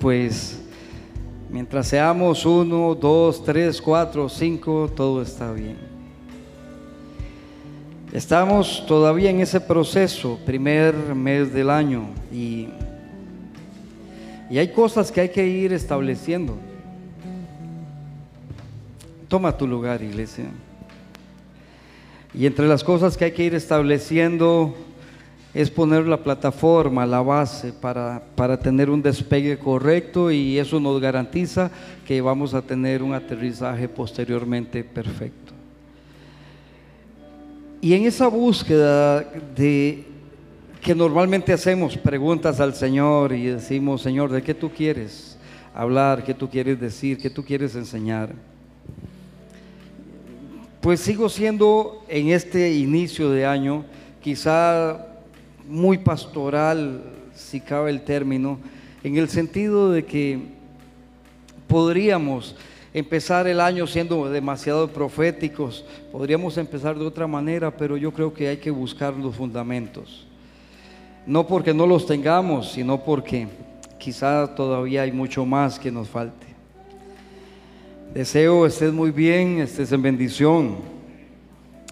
[0.00, 0.60] pues
[1.50, 5.76] mientras seamos uno, dos, tres, cuatro, cinco, todo está bien.
[8.12, 12.68] Estamos todavía en ese proceso, primer mes del año, y,
[14.48, 16.56] y hay cosas que hay que ir estableciendo.
[19.28, 20.46] Toma tu lugar, iglesia.
[22.32, 24.76] Y entre las cosas que hay que ir estableciendo
[25.56, 31.00] es poner la plataforma, la base para, para, tener un despegue correcto y eso nos
[31.00, 31.70] garantiza
[32.06, 35.54] que vamos a tener un aterrizaje posteriormente perfecto.
[37.80, 39.20] Y en esa búsqueda
[39.56, 40.04] de
[40.82, 45.38] que normalmente hacemos preguntas al Señor y decimos, Señor, ¿de qué tú quieres
[45.74, 46.22] hablar?
[46.22, 47.16] ¿Qué tú quieres decir?
[47.16, 48.34] ¿Qué tú quieres enseñar?
[50.82, 53.86] Pues sigo siendo en este inicio de año
[54.20, 55.15] quizá
[55.68, 57.02] muy pastoral,
[57.34, 58.58] si cabe el término,
[59.02, 60.40] en el sentido de que
[61.66, 62.56] podríamos
[62.94, 68.48] empezar el año siendo demasiado proféticos, podríamos empezar de otra manera, pero yo creo que
[68.48, 70.26] hay que buscar los fundamentos.
[71.26, 73.48] No porque no los tengamos, sino porque
[73.98, 76.46] quizá todavía hay mucho más que nos falte.
[78.14, 80.76] Deseo estés muy bien, estés en bendición.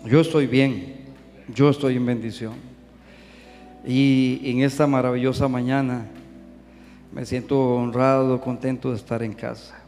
[0.06, 0.94] Yo estoy bien,
[1.54, 2.73] yo estoy en bendición.
[3.86, 6.06] Y en esta maravillosa mañana
[7.12, 9.78] me siento honrado, contento de estar en casa.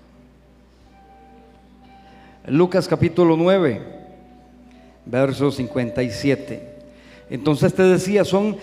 [2.46, 3.80] Lucas capítulo 9,
[5.06, 6.74] verso 57.
[7.30, 8.58] Entonces te decía, son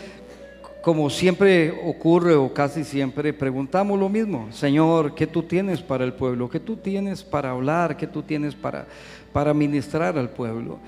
[0.83, 6.13] como siempre ocurre o casi siempre, preguntamos lo mismo, Señor, ¿qué tú tienes para el
[6.13, 6.49] pueblo?
[6.49, 7.97] ¿Qué tú tienes para hablar?
[7.97, 8.85] ¿Qué tú tienes para,
[9.31, 10.79] para ministrar al pueblo?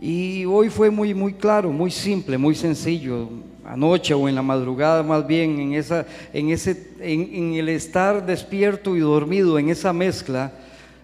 [0.00, 3.28] Y hoy fue muy, muy claro, muy simple, muy sencillo.
[3.66, 8.96] Anoche o en la madrugada más bien, en, esa, en, ese, en, el estar despierto
[8.96, 10.52] y dormido, en esa mezcla,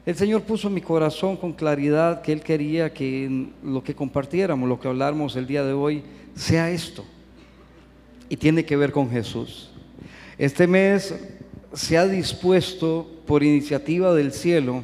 [0.06, 4.66] el Señor puso en mi corazón con claridad que Él quería que lo que compartiéramos,
[4.66, 6.02] lo que habláramos el día de hoy,
[6.34, 7.04] sea esto
[8.28, 9.70] y tiene que ver con Jesús.
[10.38, 11.14] Este mes
[11.72, 14.82] se ha dispuesto por iniciativa del cielo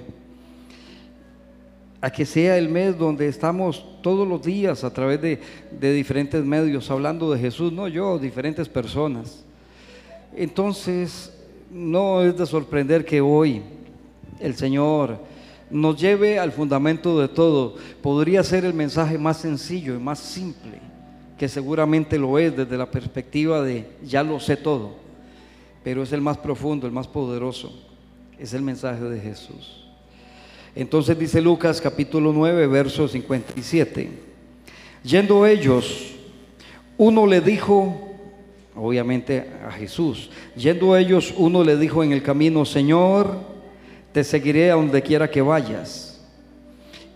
[2.03, 5.41] a que sea el mes donde estamos todos los días a través de,
[5.81, 9.45] de, diferentes medios hablando de Jesús, no yo, diferentes personas.
[10.37, 11.33] Entonces,
[11.71, 13.62] no es de sorprender que hoy
[14.41, 15.19] el Señor
[15.71, 17.77] nos lleve al fundamento de todo.
[18.03, 20.81] Podría ser el mensaje más sencillo y más simple
[21.39, 24.93] que seguramente lo es desde la perspectiva de ya lo sé todo,
[25.83, 27.73] pero es el más profundo, el más poderoso,
[28.39, 29.81] es el mensaje de Jesús.
[30.75, 34.09] Entonces dice Lucas capítulo 9, verso 57,
[35.05, 36.15] yendo ellos,
[36.97, 38.10] uno le dijo,
[38.75, 43.37] obviamente a Jesús, yendo ellos, uno le dijo en el camino, Señor,
[44.12, 46.09] te seguiré a donde quiera que vayas.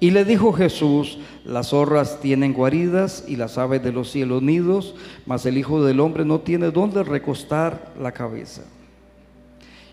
[0.00, 4.94] Y le dijo Jesús, las zorras tienen guaridas y las aves de los cielos nidos,
[5.24, 8.62] mas el Hijo del Hombre no tiene dónde recostar la cabeza.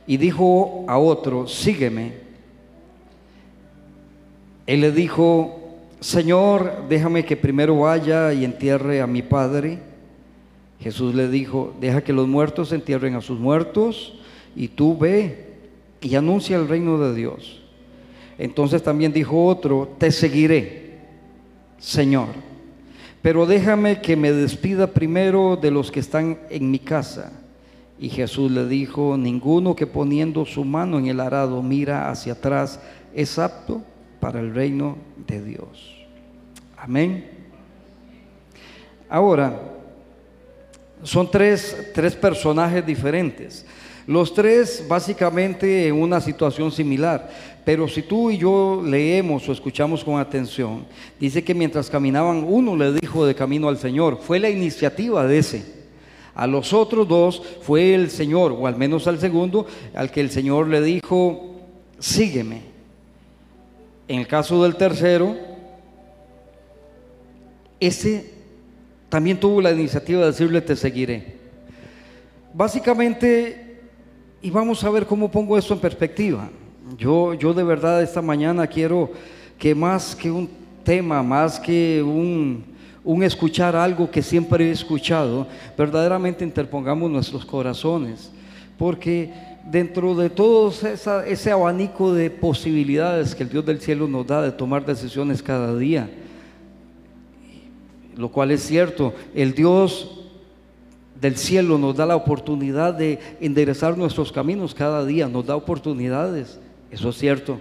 [0.06, 2.33] Y dijo a otro, sígueme.
[4.66, 5.60] Él le dijo,
[6.00, 9.80] Señor, déjame que primero vaya y entierre a mi Padre.
[10.80, 14.20] Jesús le dijo, deja que los muertos entierren a sus muertos
[14.56, 15.48] y tú ve
[16.02, 17.62] y anuncia el reino de Dios.
[18.38, 20.98] Entonces también dijo otro, te seguiré,
[21.78, 22.28] Señor,
[23.22, 27.32] pero déjame que me despida primero de los que están en mi casa.
[28.00, 32.82] Y Jesús le dijo, ninguno que poniendo su mano en el arado mira hacia atrás
[33.14, 33.82] es apto
[34.24, 34.96] para el reino
[35.28, 35.98] de Dios.
[36.78, 37.30] Amén.
[39.10, 39.60] Ahora,
[41.04, 43.66] son tres, tres personajes diferentes.
[44.08, 47.30] Los tres básicamente en una situación similar.
[47.66, 50.86] Pero si tú y yo leemos o escuchamos con atención,
[51.20, 55.40] dice que mientras caminaban uno le dijo de camino al Señor, fue la iniciativa de
[55.40, 55.66] ese.
[56.34, 60.30] A los otros dos fue el Señor, o al menos al segundo, al que el
[60.30, 61.58] Señor le dijo,
[62.00, 62.73] sígueme.
[64.08, 65.36] En el caso del tercero,
[67.80, 68.34] ese
[69.10, 71.38] también tuvo la iniciativa de decirle, te seguiré.
[72.54, 73.80] Básicamente,
[74.42, 76.50] y vamos a ver cómo pongo esto en perspectiva.
[76.98, 79.12] Yo, yo de verdad esta mañana quiero
[79.58, 80.50] que más que un
[80.84, 82.66] tema, más que un,
[83.04, 85.48] un escuchar algo que siempre he escuchado,
[85.78, 88.32] verdaderamente interpongamos nuestros corazones,
[88.78, 89.32] porque
[89.70, 90.74] dentro de todo
[91.26, 95.76] ese abanico de posibilidades que el Dios del cielo nos da de tomar decisiones cada
[95.78, 96.10] día,
[98.16, 100.20] lo cual es cierto, el Dios
[101.20, 106.60] del cielo nos da la oportunidad de enderezar nuestros caminos cada día, nos da oportunidades,
[106.92, 107.60] eso es cierto.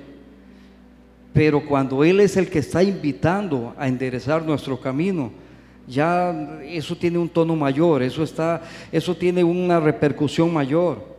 [1.33, 5.31] Pero cuando Él es el que está invitando a enderezar nuestro camino,
[5.87, 11.12] ya eso tiene un tono mayor, eso está, eso tiene una repercusión mayor.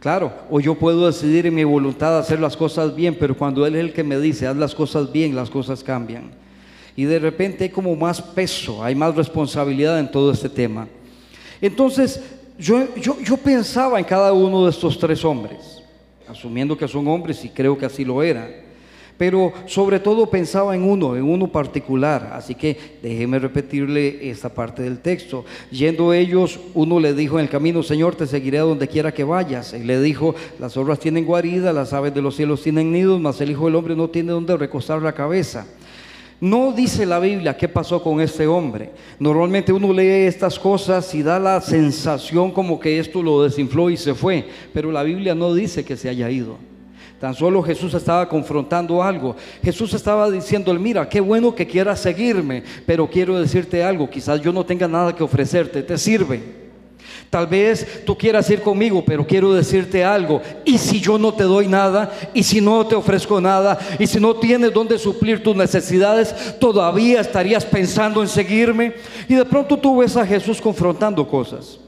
[0.00, 3.74] Claro, o yo puedo decidir en mi voluntad hacer las cosas bien, pero cuando Él
[3.74, 6.30] es el que me dice, haz las cosas bien, las cosas cambian.
[6.94, 10.86] Y de repente hay como más peso, hay más responsabilidad en todo este tema.
[11.60, 12.22] Entonces,
[12.58, 15.82] yo, yo, yo pensaba en cada uno de estos tres hombres,
[16.28, 18.67] asumiendo que son hombres y creo que así lo eran
[19.18, 22.30] pero sobre todo pensaba en uno, en uno particular.
[22.32, 25.44] Así que déjeme repetirle esta parte del texto.
[25.72, 29.24] Yendo ellos, uno le dijo en el camino, Señor, te seguiré a donde quiera que
[29.24, 29.74] vayas.
[29.74, 33.40] Y le dijo, las zorras tienen guarida, las aves de los cielos tienen nidos, mas
[33.40, 35.66] el Hijo del Hombre no tiene donde recostar la cabeza.
[36.40, 38.90] No dice la Biblia qué pasó con este hombre.
[39.18, 43.96] Normalmente uno lee estas cosas y da la sensación como que esto lo desinfló y
[43.96, 46.56] se fue, pero la Biblia no dice que se haya ido.
[47.20, 49.34] Tan solo Jesús estaba confrontando algo.
[49.62, 54.52] Jesús estaba diciendo, mira, qué bueno que quieras seguirme, pero quiero decirte algo, quizás yo
[54.52, 56.68] no tenga nada que ofrecerte, te sirve.
[57.28, 60.40] Tal vez tú quieras ir conmigo, pero quiero decirte algo.
[60.64, 64.18] Y si yo no te doy nada, y si no te ofrezco nada, y si
[64.18, 68.94] no tienes donde suplir tus necesidades, todavía estarías pensando en seguirme.
[69.28, 71.78] Y de pronto tú ves a Jesús confrontando cosas.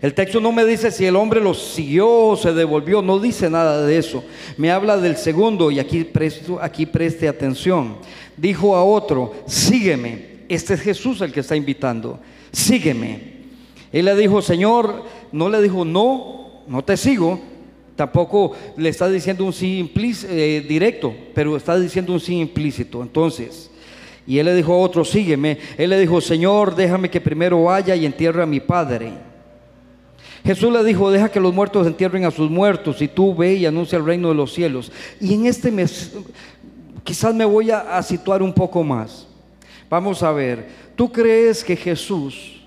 [0.00, 3.50] El texto no me dice si el hombre lo siguió o se devolvió, no dice
[3.50, 4.22] nada de eso.
[4.56, 7.96] Me habla del segundo y aquí, presto, aquí preste atención.
[8.36, 10.38] Dijo a otro, sígueme.
[10.48, 12.20] Este es Jesús el que está invitando,
[12.52, 13.38] sígueme.
[13.92, 17.40] Él le dijo, Señor, no le dijo, no, no te sigo.
[17.96, 19.92] Tampoco le está diciendo un sí
[20.28, 23.02] eh, directo, pero está diciendo un sí implícito.
[23.02, 23.68] Entonces,
[24.28, 25.58] y él le dijo a otro, sígueme.
[25.76, 29.27] Él le dijo, Señor, déjame que primero vaya y entierre a mi padre.
[30.44, 33.66] Jesús le dijo, deja que los muertos entierren a sus muertos y tú ve y
[33.66, 34.90] anuncia el reino de los cielos.
[35.20, 36.12] Y en este mes
[37.04, 39.26] quizás me voy a, a situar un poco más.
[39.90, 42.60] Vamos a ver, ¿tú crees que Jesús,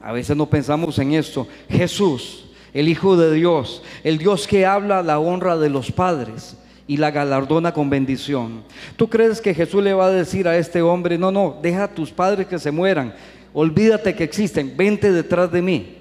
[0.00, 5.02] a veces no pensamos en esto, Jesús, el Hijo de Dios, el Dios que habla
[5.02, 6.56] la honra de los padres,
[6.86, 8.62] y la galardona con bendición.
[8.96, 11.94] ¿Tú crees que Jesús le va a decir a este hombre, no, no, deja a
[11.94, 13.14] tus padres que se mueran,
[13.52, 15.98] olvídate que existen, vente detrás de mí?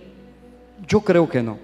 [0.87, 1.57] Yo creo que no.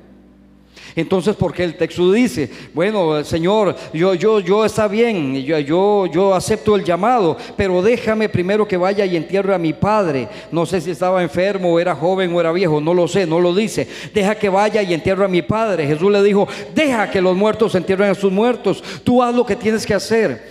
[0.95, 6.33] Entonces, porque el texto dice, bueno, Señor, yo, yo, yo está bien, yo, yo, yo
[6.33, 10.27] acepto el llamado, pero déjame primero que vaya y entierre a mi padre.
[10.51, 13.39] No sé si estaba enfermo, o era joven o era viejo, no lo sé, no
[13.39, 13.87] lo dice.
[14.13, 15.85] Deja que vaya y entierre a mi padre.
[15.85, 18.83] Jesús le dijo, deja que los muertos entierren a sus muertos.
[19.03, 20.49] Tú haz lo que tienes que hacer.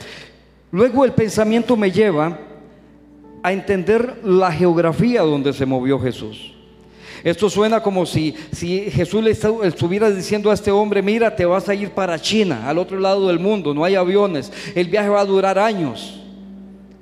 [0.70, 2.38] Luego el pensamiento me lleva
[3.43, 6.57] a entender la geografía donde se movió Jesús.
[7.25, 11.69] Esto suena como si, si Jesús le estuviera diciendo a este hombre, mira, te vas
[11.69, 15.20] a ir para China, al otro lado del mundo, no hay aviones, el viaje va
[15.20, 16.20] a durar años.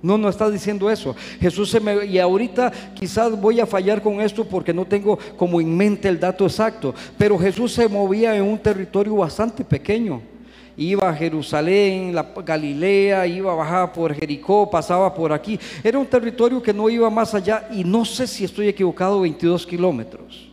[0.02, 1.16] No, no está diciendo eso.
[1.40, 2.06] Jesús se me...
[2.06, 6.20] Y ahorita quizás voy a fallar con esto porque no tengo como en mente el
[6.20, 6.94] dato exacto.
[7.18, 10.20] Pero Jesús se movía en un territorio bastante pequeño
[10.76, 15.58] iba a Jerusalén, la Galilea, iba a bajar por Jericó, pasaba por aquí.
[15.82, 19.66] Era un territorio que no iba más allá y no sé si estoy equivocado, 22
[19.66, 20.48] kilómetros.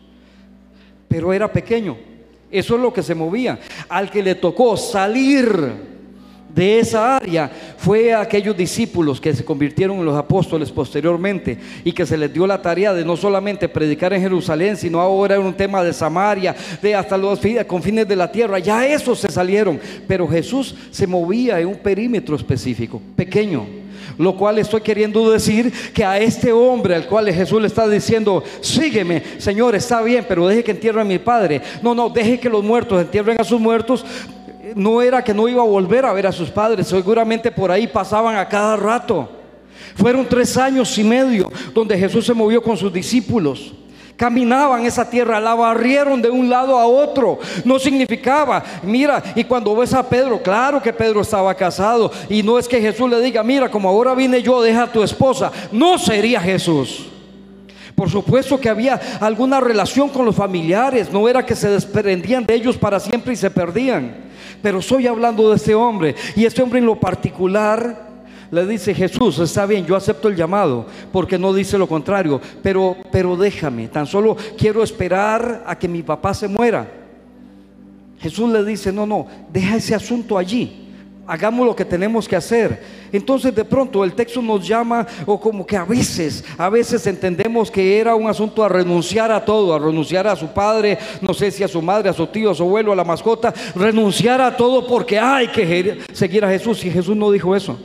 [1.07, 1.97] Pero era pequeño.
[2.49, 3.59] Eso es lo que se movía.
[3.89, 5.92] Al que le tocó salir
[6.53, 11.91] de esa área fue a aquellos discípulos que se convirtieron en los apóstoles posteriormente y
[11.91, 15.41] que se les dio la tarea de no solamente predicar en Jerusalén, sino ahora en
[15.41, 18.59] un tema de Samaria, de hasta los confines de la tierra.
[18.59, 23.65] Ya esos se salieron, pero Jesús se movía en un perímetro específico, pequeño.
[24.17, 28.43] Lo cual estoy queriendo decir que a este hombre al cual Jesús le está diciendo,
[28.61, 31.61] sígueme, Señor, está bien, pero deje que entierre a mi padre.
[31.81, 34.05] No, no, deje que los muertos entierren a sus muertos
[34.75, 37.87] no era que no iba a volver a ver a sus padres, seguramente por ahí
[37.87, 39.29] pasaban a cada rato.
[39.95, 43.73] Fueron tres años y medio donde Jesús se movió con sus discípulos.
[44.15, 47.39] Caminaban esa tierra, la barrieron de un lado a otro.
[47.65, 52.11] No significaba, mira, y cuando ves a Pedro, claro que Pedro estaba casado.
[52.29, 55.01] Y no es que Jesús le diga, mira, como ahora vine yo, deja a tu
[55.01, 55.51] esposa.
[55.71, 57.07] No sería Jesús.
[57.95, 62.55] Por supuesto que había alguna relación con los familiares, no era que se desprendían de
[62.55, 64.32] ellos para siempre y se perdían.
[64.63, 66.15] Pero estoy hablando de este hombre.
[66.37, 68.07] Y este hombre en lo particular
[68.49, 72.95] le dice, Jesús, está bien, yo acepto el llamado, porque no dice lo contrario, pero,
[73.11, 76.87] pero déjame, tan solo quiero esperar a que mi papá se muera.
[78.19, 80.82] Jesús le dice, no, no, deja ese asunto allí.
[81.25, 82.81] Hagamos lo que tenemos que hacer.
[83.11, 87.69] Entonces de pronto el texto nos llama o como que a veces, a veces entendemos
[87.69, 91.51] que era un asunto a renunciar a todo, a renunciar a su padre, no sé
[91.51, 94.55] si a su madre, a su tío, a su abuelo, a la mascota, renunciar a
[94.55, 97.77] todo porque hay que seguir a Jesús y Jesús no dijo eso.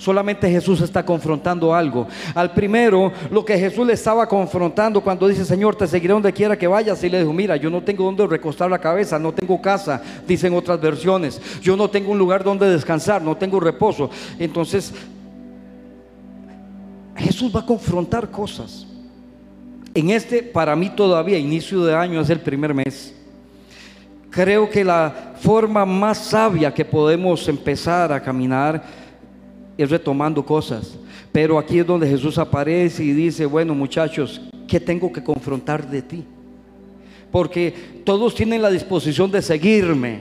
[0.00, 2.08] Solamente Jesús está confrontando algo.
[2.34, 6.56] Al primero, lo que Jesús le estaba confrontando cuando dice, Señor, te seguiré donde quiera
[6.56, 7.04] que vayas.
[7.04, 10.54] Y le dijo, mira, yo no tengo donde recostar la cabeza, no tengo casa, dicen
[10.54, 11.38] otras versiones.
[11.60, 14.08] Yo no tengo un lugar donde descansar, no tengo reposo.
[14.38, 14.94] Entonces,
[17.16, 18.86] Jesús va a confrontar cosas.
[19.92, 23.14] En este, para mí todavía, inicio de año es el primer mes.
[24.30, 28.99] Creo que la forma más sabia que podemos empezar a caminar
[29.80, 30.98] y retomando cosas.
[31.32, 36.02] Pero aquí es donde Jesús aparece y dice, bueno muchachos, ¿qué tengo que confrontar de
[36.02, 36.22] ti?
[37.32, 40.20] Porque todos tienen la disposición de seguirme.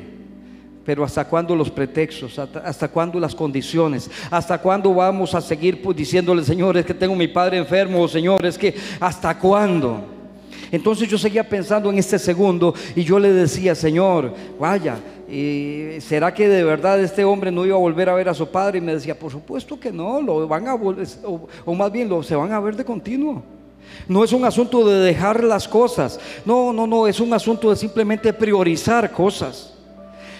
[0.85, 5.97] Pero hasta cuándo los pretextos, hasta, cuándo las condiciones, hasta cuándo vamos a seguir pues,
[5.97, 10.05] diciéndole, Señor, es que tengo mi padre enfermo, Señor, es que hasta cuándo.
[10.71, 14.99] Entonces yo seguía pensando en este segundo y yo le decía, Señor, vaya,
[15.29, 18.47] ¿Y será que de verdad este hombre no iba a volver a ver a su
[18.47, 18.79] padre?
[18.79, 21.07] Y me decía, por supuesto que no, lo van a volver,
[21.65, 23.43] o, más bien lo, se van a ver de continuo.
[24.07, 27.75] No es un asunto de dejar las cosas, no, no, no, es un asunto de
[27.75, 29.75] simplemente priorizar cosas.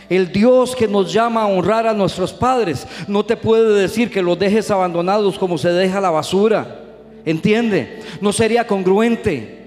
[0.10, 4.24] El Dios que nos llama a honrar a nuestros padres no te puede decir que
[4.24, 6.80] los dejes abandonados como se deja la basura.
[7.26, 8.02] ¿Entiende?
[8.22, 9.59] No sería congruente.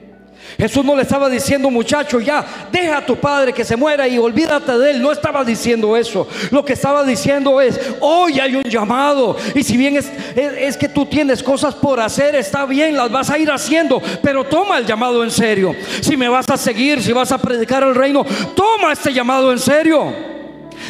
[0.58, 4.18] Jesús no le estaba diciendo, muchacho, ya, deja a tu padre que se muera y
[4.18, 5.02] olvídate de él.
[5.02, 6.26] No estaba diciendo eso.
[6.50, 9.36] Lo que estaba diciendo es, hoy hay un llamado.
[9.54, 13.38] Y si bien es, que tú tienes cosas por hacer, está bien, las vas a
[13.38, 14.00] ir haciendo.
[14.22, 15.74] Pero toma el llamado en serio.
[16.00, 19.58] Si me vas a seguir, si vas a predicar el reino, toma este llamado en
[19.58, 20.32] serio.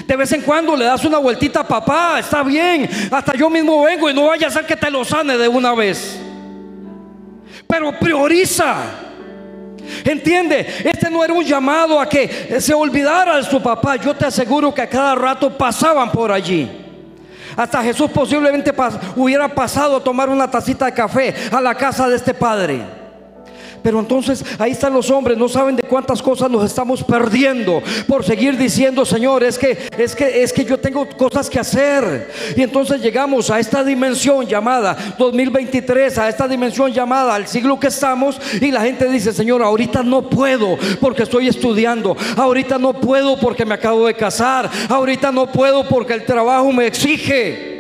[0.07, 2.88] De vez en cuando le das una vueltita a papá, está bien.
[3.11, 5.75] Hasta yo mismo vengo y no vaya a ser que te lo sane de una
[5.75, 6.19] vez.
[7.66, 9.12] Pero prioriza.
[10.05, 13.97] Entiende, este no era un llamado a que se olvidara de su papá.
[13.97, 16.71] Yo te aseguro que a cada rato pasaban por allí.
[17.57, 18.73] Hasta Jesús posiblemente
[19.17, 23.02] hubiera pasado a tomar una tacita de café a la casa de este padre.
[23.83, 28.25] Pero entonces ahí están los hombres, no saben de cuántas cosas nos estamos perdiendo por
[28.25, 32.31] seguir diciendo, Señor, es que es que es que yo tengo cosas que hacer.
[32.57, 37.89] Y entonces llegamos a esta dimensión llamada 2023, a esta dimensión llamada al siglo que
[37.89, 43.39] estamos y la gente dice, Señor, ahorita no puedo porque estoy estudiando, ahorita no puedo
[43.39, 47.73] porque me acabo de casar, ahorita no puedo porque el trabajo me exige.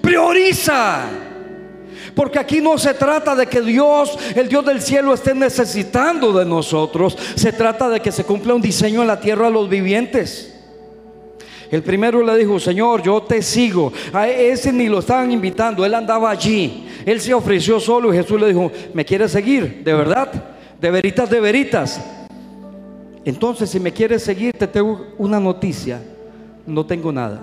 [0.00, 1.31] Prioriza.
[2.14, 6.44] Porque aquí no se trata de que Dios, el Dios del cielo, esté necesitando de
[6.44, 7.16] nosotros.
[7.34, 10.52] Se trata de que se cumpla un diseño en la tierra a los vivientes.
[11.70, 13.92] El primero le dijo, Señor, yo te sigo.
[14.12, 16.86] A ese ni lo estaban invitando, él andaba allí.
[17.06, 19.82] Él se ofreció solo y Jesús le dijo, ¿me quieres seguir?
[19.82, 20.30] ¿De verdad?
[20.78, 22.00] ¿De veritas, de veritas?
[23.24, 26.00] Entonces, si me quieres seguir, te tengo una noticia.
[26.66, 27.40] No tengo nada.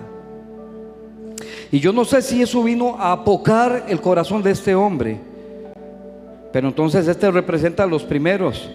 [1.70, 5.18] Y yo no sé si eso vino a apocar el corazón de este hombre.
[6.52, 8.70] Pero entonces este representa a los primeros,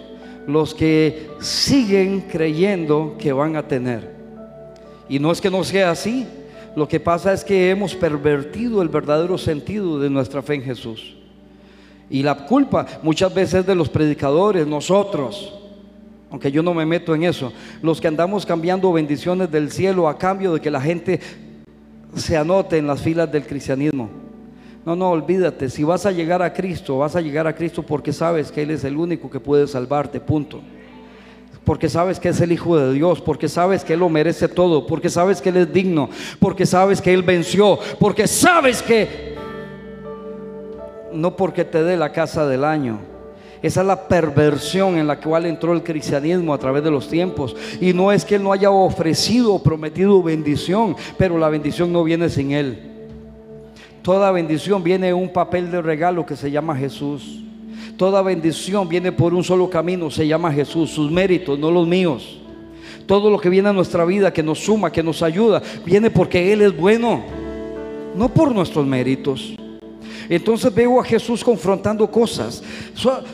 [0.47, 4.15] los que siguen creyendo que van a tener.
[5.09, 6.25] Y no es que no sea así.
[6.75, 11.15] Lo que pasa es que hemos pervertido el verdadero sentido de nuestra fe en Jesús.
[12.09, 15.53] Y la culpa muchas veces es de los predicadores, nosotros.
[16.29, 17.53] Aunque yo no me meto en eso.
[17.81, 21.19] Los que andamos cambiando bendiciones del cielo a cambio de que la gente
[22.15, 24.09] se anote en las filas del cristianismo.
[24.85, 28.13] No, no, olvídate, si vas a llegar a Cristo, vas a llegar a Cristo porque
[28.13, 30.61] sabes que Él es el único que puede salvarte, punto.
[31.63, 34.85] Porque sabes que es el Hijo de Dios, porque sabes que Él lo merece todo,
[34.85, 39.33] porque sabes que Él es digno, porque sabes que Él venció, porque sabes que
[41.11, 42.99] no porque te dé la casa del año,
[43.65, 47.55] esa es la perversión en la cual entró el cristianismo a través de los tiempos.
[47.81, 52.03] Y no es que Él no haya ofrecido o prometido bendición, pero la bendición no
[52.03, 52.77] viene sin Él.
[54.03, 57.41] Toda bendición viene en un papel de regalo que se llama Jesús.
[57.97, 60.91] Toda bendición viene por un solo camino, se llama Jesús.
[60.91, 62.39] Sus méritos, no los míos.
[63.07, 66.53] Todo lo que viene a nuestra vida, que nos suma, que nos ayuda, viene porque
[66.53, 67.23] Él es bueno,
[68.15, 69.55] no por nuestros méritos.
[70.29, 72.63] Entonces veo a Jesús confrontando cosas.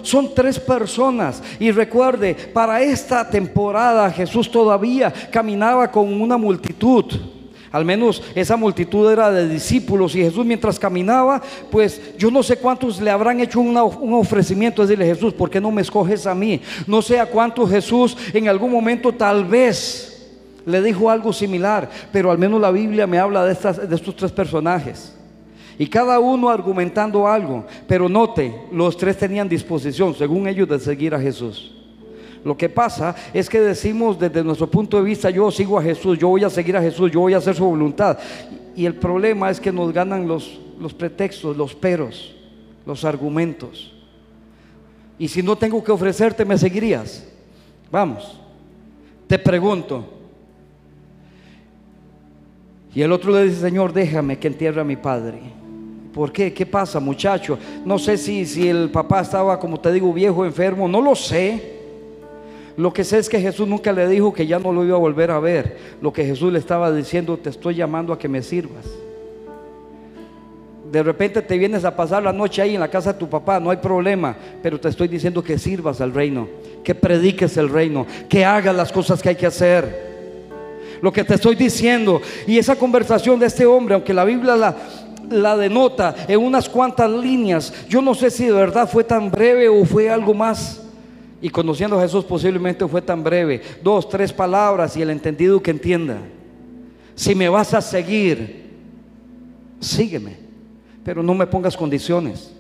[0.02, 1.42] Son, tres personas.
[1.60, 7.06] Y recuerde, para esta temporada Jesús todavía caminaba con una multitud.
[7.72, 12.58] Al menos esa multitud era de discípulos y Jesús mientras caminaba, pues yo no sé
[12.58, 16.62] cuántos le habrán hecho un ofrecimiento, decirle Jesús, ¿por qué no me escoges a mí?
[16.86, 20.12] No sé a cuántos Jesús en algún momento tal vez
[20.66, 24.16] le dijo algo similar, pero al menos la Biblia me habla de, estas, de estos
[24.18, 25.14] tres personajes.
[25.78, 31.16] Y cada uno argumentando algo, pero note, los tres tenían disposición, según ellos, de seguir
[31.16, 31.74] a Jesús.
[32.44, 36.18] Lo que pasa es que decimos desde nuestro punto de vista, yo sigo a Jesús,
[36.18, 38.18] yo voy a seguir a Jesús, yo voy a hacer su voluntad.
[38.76, 42.34] Y el problema es que nos ganan los, los pretextos, los peros,
[42.86, 43.94] los argumentos.
[45.20, 47.28] Y si no tengo que ofrecerte, ¿me seguirías?
[47.92, 48.40] Vamos,
[49.28, 50.06] te pregunto.
[52.96, 55.40] Y el otro le dice, Señor, déjame que entierre a mi padre.
[56.14, 56.54] ¿Por qué?
[56.54, 57.58] ¿Qué pasa, muchacho?
[57.86, 61.80] No sé si, si el papá estaba, como te digo, viejo, enfermo, no lo sé.
[62.76, 65.00] Lo que sé es que Jesús nunca le dijo que ya no lo iba a
[65.00, 65.78] volver a ver.
[66.02, 68.86] Lo que Jesús le estaba diciendo, te estoy llamando a que me sirvas.
[70.92, 73.62] De repente te vienes a pasar la noche ahí en la casa de tu papá,
[73.62, 76.50] no hay problema, pero te estoy diciendo que sirvas al reino,
[76.84, 80.12] que prediques el reino, que hagas las cosas que hay que hacer.
[81.02, 84.76] Lo que te estoy diciendo, y esa conversación de este hombre, aunque la Biblia la,
[85.32, 89.70] la denota en unas cuantas líneas, yo no sé si de verdad fue tan breve
[89.70, 90.82] o fue algo más
[91.42, 95.72] y conociendo a Jesús posiblemente fue tan breve, dos, tres palabras y el entendido que
[95.72, 96.18] entienda.
[97.16, 98.70] Si me vas a seguir,
[99.80, 100.38] sígueme,
[101.04, 102.54] pero no me pongas condiciones.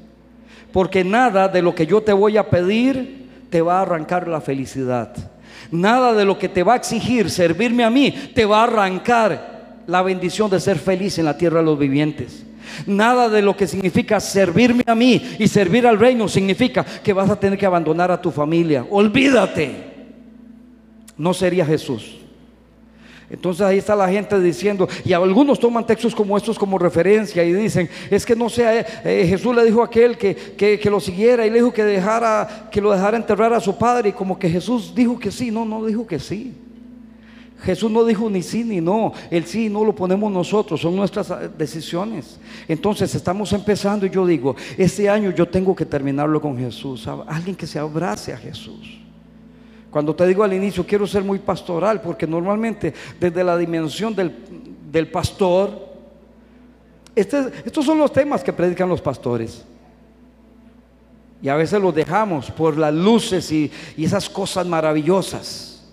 [0.73, 4.41] Porque nada de lo que yo te voy a pedir te va a arrancar la
[4.41, 5.13] felicidad.
[5.69, 9.83] Nada de lo que te va a exigir servirme a mí te va a arrancar
[9.85, 12.45] la bendición de ser feliz en la tierra de los vivientes.
[12.85, 17.29] Nada de lo que significa servirme a mí y servir al reino significa que vas
[17.29, 18.85] a tener que abandonar a tu familia.
[18.89, 19.91] Olvídate.
[21.17, 22.17] No sería Jesús.
[23.29, 27.53] Entonces ahí está la gente diciendo, y algunos toman textos como estos como referencia y
[27.53, 30.99] dicen, es que no sea, eh, eh, Jesús le dijo a aquel que, que, lo
[30.99, 34.37] siguiera y le dijo que, dejara, que lo dejara enterrar a su padre y como
[34.37, 36.53] que Jesús dijo que sí, no, no dijo que sí.
[37.63, 39.13] Jesús no dijo ni sí ni no.
[39.29, 42.39] El sí no lo ponemos nosotros, son nuestras ah, decisiones.
[42.67, 47.07] Entonces estamos empezando y yo digo, este año yo tengo que terminarlo con Jesús.
[47.27, 48.99] Alguien que se abrace a Jesús.
[49.91, 55.07] Cuando te digo al inicio, quiero ser muy pastoral, porque normalmente desde la dimensión del,
[55.11, 55.89] pastor,
[57.13, 59.65] este, estos son los temas que predican los pastores.
[61.43, 65.83] Y a veces los dejamos por las luces y esas cosas maravillosas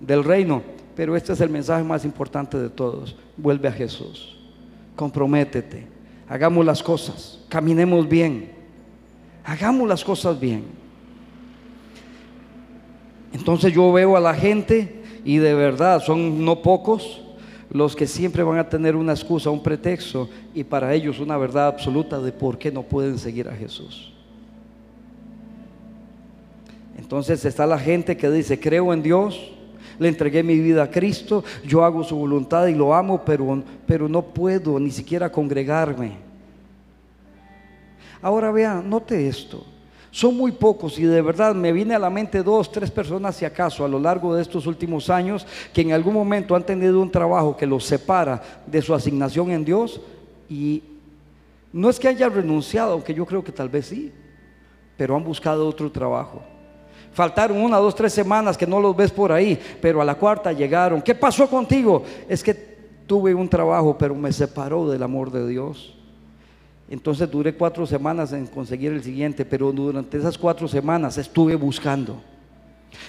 [0.00, 0.62] del reino.
[0.94, 3.16] Pero este es el mensaje más importante de todos.
[3.36, 4.36] Vuelve a Jesús.
[4.94, 5.86] Comprométete.
[6.28, 7.40] Hagamos las cosas.
[7.48, 8.52] Caminemos bien.
[9.44, 10.64] Hagamos las cosas bien.
[13.32, 17.22] Entonces yo veo a la gente y de verdad son no pocos
[17.70, 21.68] los que siempre van a tener una excusa, un pretexto y para ellos una verdad
[21.68, 24.12] absoluta de por qué no pueden seguir a Jesús.
[26.98, 29.52] Entonces está la gente que dice, creo en Dios,
[30.02, 34.08] le entregué mi vida a Cristo, yo hago su voluntad y lo amo, pero, pero
[34.08, 36.12] no puedo ni siquiera congregarme.
[38.20, 39.64] Ahora vean, note esto.
[40.10, 43.46] Son muy pocos y de verdad me viene a la mente dos, tres personas si
[43.46, 47.10] acaso a lo largo de estos últimos años que en algún momento han tenido un
[47.10, 50.02] trabajo que los separa de su asignación en Dios
[50.50, 50.82] y
[51.72, 54.12] no es que haya renunciado, aunque yo creo que tal vez sí,
[54.98, 56.42] pero han buscado otro trabajo.
[57.12, 60.52] Faltaron una, dos, tres semanas que no los ves por ahí, pero a la cuarta
[60.52, 61.02] llegaron.
[61.02, 62.02] ¿Qué pasó contigo?
[62.28, 62.54] Es que
[63.06, 65.94] tuve un trabajo, pero me separó del amor de Dios.
[66.88, 72.20] Entonces duré cuatro semanas en conseguir el siguiente, pero durante esas cuatro semanas estuve buscando.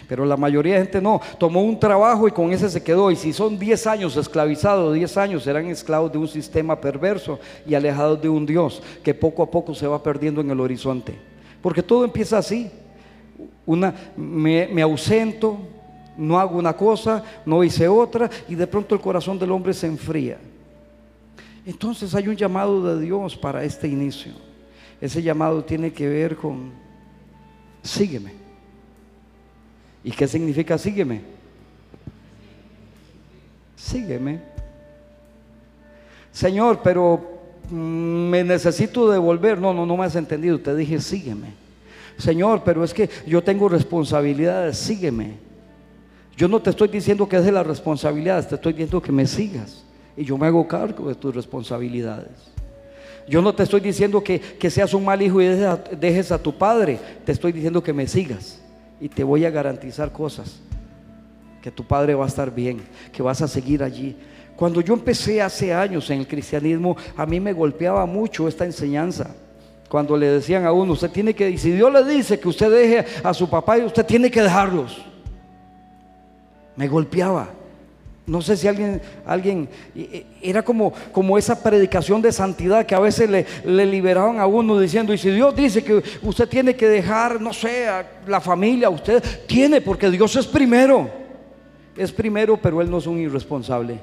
[0.07, 3.09] Pero la mayoría de gente no, tomó un trabajo y con ese se quedó.
[3.11, 7.73] Y si son diez años esclavizados, diez años serán esclavos de un sistema perverso y
[7.73, 11.17] alejados de un Dios que poco a poco se va perdiendo en el horizonte.
[11.61, 12.69] Porque todo empieza así
[13.65, 15.57] una, me, ausento,
[16.17, 19.87] no hago una cosa, no hice otra, y de pronto el corazón del hombre se
[19.87, 20.37] enfría.
[21.65, 24.33] Entonces hay un llamado de Dios para este inicio.
[24.99, 26.71] Ese llamado tiene que ver con,
[27.81, 28.33] sígueme.
[30.03, 31.21] ¿Y qué significa sígueme?
[33.77, 34.41] Sígueme.
[36.31, 37.21] Señor, pero
[37.69, 37.75] mm,
[38.29, 39.59] me necesito devolver.
[39.59, 40.59] No, no, no me has entendido.
[40.59, 41.62] Te dije, sígueme.
[42.17, 45.33] Señor, pero es que yo tengo responsabilidades, sígueme.
[46.35, 49.27] Yo no te estoy diciendo que es de las responsabilidades, te estoy diciendo que me
[49.27, 49.83] sigas.
[50.15, 52.51] Y yo me hago cargo de tus responsabilidades.
[53.27, 56.99] Yo no te estoy diciendo que, seas un mal hijo y dejes a, tu padre.
[57.25, 58.61] Te estoy diciendo que me sigas.
[58.99, 60.59] Y te voy a garantizar cosas.
[61.61, 62.81] Que tu padre va a estar bien.
[63.11, 64.15] Que vas a seguir allí.
[64.55, 69.35] Cuando yo empecé hace años en el cristianismo, a mí me golpeaba mucho esta enseñanza
[69.93, 73.05] cuando le decían a uno, usted tiene que, si Dios le dice que usted deje
[73.23, 75.05] a su papá, usted tiene que dejarlos.
[76.75, 77.51] Me golpeaba.
[78.25, 79.69] No sé si alguien, alguien,
[80.41, 84.79] era como, como esa predicación de santidad que a veces le, le, liberaban a uno
[84.79, 88.89] diciendo, y si Dios dice que usted tiene que dejar, no sé, a la familia,
[88.89, 91.07] usted tiene, porque Dios es primero.
[91.95, 93.99] Es primero, pero Él no es un irresponsable.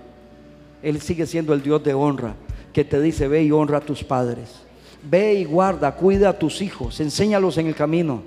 [0.84, 2.36] Él sigue siendo el Dios de honra,
[2.72, 4.69] que te dice, ve y honra a tus padres.
[5.02, 8.22] Ve y guarda, cuida a tus hijos, enséñalos en el camino.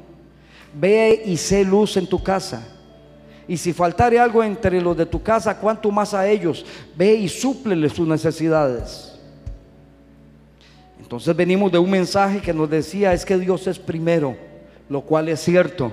[0.73, 2.67] Ve y sé luz en tu casa.
[3.47, 7.27] Y si faltare algo entre los de tu casa, cuanto más a ellos, ve y
[7.27, 9.19] súpleles sus necesidades.
[10.99, 14.35] Entonces venimos de un mensaje que nos decía es que Dios es primero,
[14.89, 15.91] lo cual es cierto.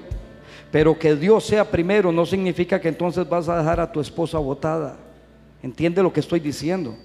[0.71, 4.39] Pero que Dios sea primero no significa que entonces vas a dejar a tu esposa
[4.39, 4.97] botada.
[5.63, 6.97] Entiende lo que estoy diciendo.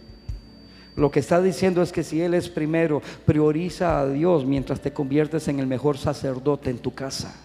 [0.95, 4.93] Lo que está diciendo es que si Él es primero, prioriza a Dios mientras te
[4.93, 7.35] conviertes en el mejor sacerdote en tu casa.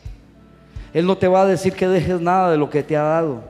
[0.92, 3.42] Él no te va a decir que dejes nada de lo que te ha dado.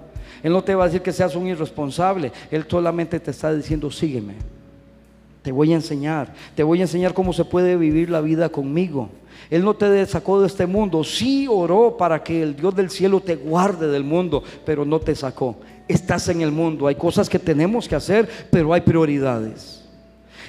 [0.43, 2.33] Él no te va a decir que seas un irresponsable.
[2.51, 4.35] Él solamente te está diciendo, sígueme.
[5.43, 6.33] Te voy a enseñar.
[6.55, 9.11] Te voy a enseñar cómo se puede vivir la vida conmigo.
[9.51, 11.03] Él no te sacó de este mundo.
[11.05, 15.15] Sí oró para que el Dios del cielo te guarde del mundo, pero no te
[15.15, 15.57] sacó.
[15.89, 16.87] Estás en el mundo.
[16.87, 19.81] Hay cosas que tenemos que hacer, pero hay prioridades.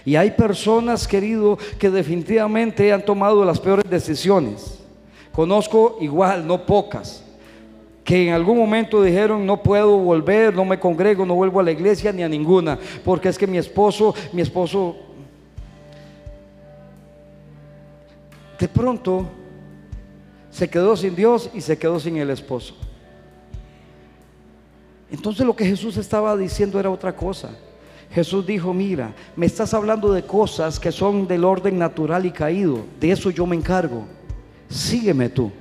[0.05, 4.79] Y hay personas, querido, que definitivamente han tomado las peores decisiones.
[5.31, 7.23] Conozco igual, no pocas,
[8.03, 11.71] que en algún momento dijeron, no puedo volver, no me congrego, no vuelvo a la
[11.71, 14.97] iglesia ni a ninguna, porque es que mi esposo, mi esposo,
[18.59, 19.27] de pronto
[20.49, 22.75] se quedó sin Dios y se quedó sin el esposo.
[25.09, 27.51] Entonces lo que Jesús estaba diciendo era otra cosa.
[28.13, 32.79] Jesús dijo, mira, me estás hablando de cosas que son del orden natural y caído,
[32.99, 34.05] de eso yo me encargo
[34.71, 35.51] sígueme tú.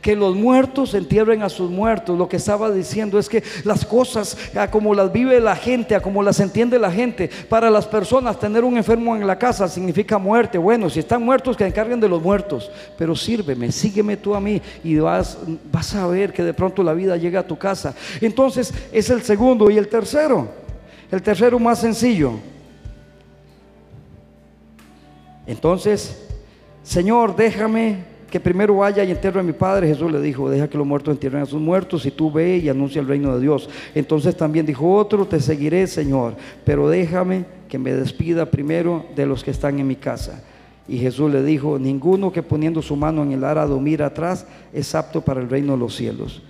[0.00, 2.16] Que los muertos entierren a sus muertos.
[2.16, 4.36] Lo que estaba diciendo es que las cosas,
[4.70, 8.62] como las vive la gente, a como las entiende la gente, para las personas tener
[8.62, 10.58] un enfermo en la casa significa muerte.
[10.58, 12.70] Bueno, si están muertos, que encarguen de los muertos.
[12.96, 15.38] Pero sírveme, sígueme tú a mí y vas,
[15.72, 17.94] vas a ver que de pronto la vida llega a tu casa.
[18.20, 20.65] Entonces es el segundo y el tercero.
[21.10, 22.32] El tercero más sencillo.
[25.46, 26.26] Entonces,
[26.82, 29.86] Señor, déjame que primero vaya y entierre a mi padre.
[29.86, 32.68] Jesús le dijo, deja que los muertos entierren a sus muertos y tú ve y
[32.68, 33.68] anuncia el reino de Dios.
[33.94, 39.44] Entonces también dijo otro, te seguiré, Señor, pero déjame que me despida primero de los
[39.44, 40.42] que están en mi casa.
[40.88, 44.94] Y Jesús le dijo, ninguno que poniendo su mano en el arado mira atrás es
[44.94, 46.42] apto para el reino de los cielos.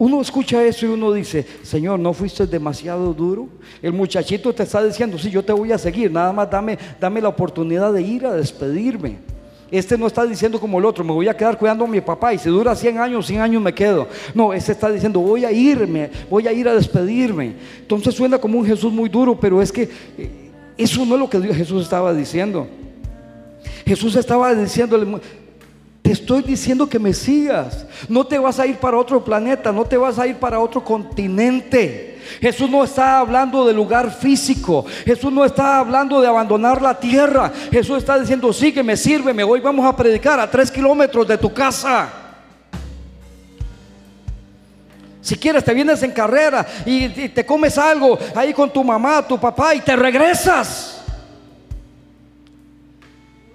[0.00, 3.48] Uno escucha eso y uno dice, Señor, ¿no fuiste demasiado duro?
[3.82, 7.20] El muchachito te está diciendo, sí, yo te voy a seguir, nada más dame, dame
[7.20, 9.18] la oportunidad de ir a despedirme.
[9.70, 12.32] Este no está diciendo como el otro, me voy a quedar cuidando a mi papá
[12.32, 14.08] y si dura 100 años, 100 años me quedo.
[14.34, 17.56] No, este está diciendo, voy a irme, voy a ir a despedirme.
[17.80, 19.82] Entonces suena como un Jesús muy duro, pero es que
[20.16, 20.30] eh,
[20.78, 22.66] eso no es lo que Jesús estaba diciendo.
[23.84, 25.20] Jesús estaba diciendo,
[26.02, 27.84] te estoy diciendo que me sigas.
[28.08, 30.82] No te vas a ir para otro planeta, no te vas a ir para otro
[30.82, 32.18] continente.
[32.40, 34.84] Jesús no está hablando de lugar físico.
[35.04, 37.52] Jesús no está hablando de abandonar la tierra.
[37.70, 41.26] Jesús está diciendo, sí que me sirve, me voy, vamos a predicar a tres kilómetros
[41.26, 42.08] de tu casa.
[45.20, 49.26] Si quieres, te vienes en carrera y, y, te comes algo ahí con tu mamá,
[49.26, 50.89] tu papá y te regresas.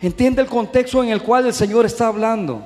[0.06, 2.62] Entiende el contexto en el cual el Señor está hablando.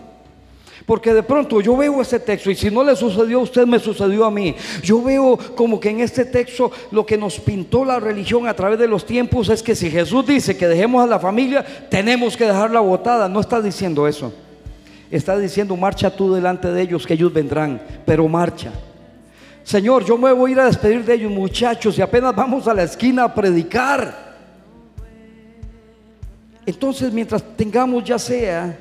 [0.86, 3.78] Porque de pronto yo veo ese texto y si no le sucedió a usted, me
[3.78, 4.56] sucedió a mí.
[4.82, 8.80] Yo veo como que en este texto lo que nos pintó la religión a través
[8.80, 12.46] de los tiempos es que si Jesús dice que dejemos a la familia, tenemos que
[12.46, 13.30] dejarla botada.
[13.30, 14.34] No está diciendo eso.
[15.12, 18.72] Está diciendo, marcha tú delante de ellos, que ellos vendrán, pero marcha.
[19.64, 22.74] Señor, yo me voy a ir a despedir de ellos, muchachos, y apenas vamos a
[22.74, 24.29] la esquina a predicar.
[26.70, 28.78] Entonces, mientras tengamos ya sea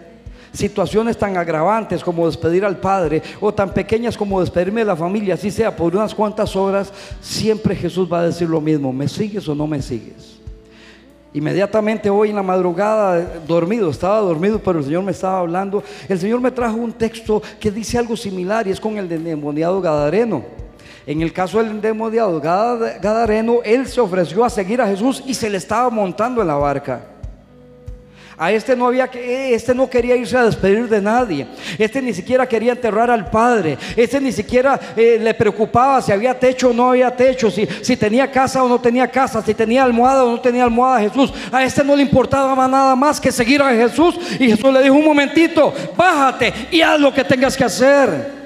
[0.52, 5.34] situaciones tan agravantes como despedir al padre o tan pequeñas como despedirme de la familia,
[5.34, 9.48] así sea por unas cuantas horas, siempre Jesús va a decir lo mismo, ¿me sigues
[9.48, 10.38] o no me sigues?
[11.32, 15.82] Inmediatamente hoy en la madrugada, dormido, estaba dormido, pero el Señor me estaba hablando.
[16.10, 19.80] El Señor me trajo un texto que dice algo similar y es con el endemoniado
[19.80, 20.44] Gadareno.
[21.06, 25.48] En el caso del endemoniado Gadareno, él se ofreció a seguir a Jesús y se
[25.48, 27.17] le estaba montando en la barca.
[28.40, 31.48] A este no había que, eh, este no quería irse a despedir de nadie.
[31.76, 33.76] Este ni siquiera quería enterrar al padre.
[33.96, 37.96] Este ni siquiera eh, le preocupaba si había techo o no había techo, si, si
[37.96, 41.32] tenía casa o no tenía casa, si tenía almohada o no tenía almohada Jesús.
[41.50, 44.16] A este no le importaba nada más que seguir a Jesús.
[44.38, 48.38] Y Jesús le dijo, un momentito, bájate y haz lo que tengas que hacer.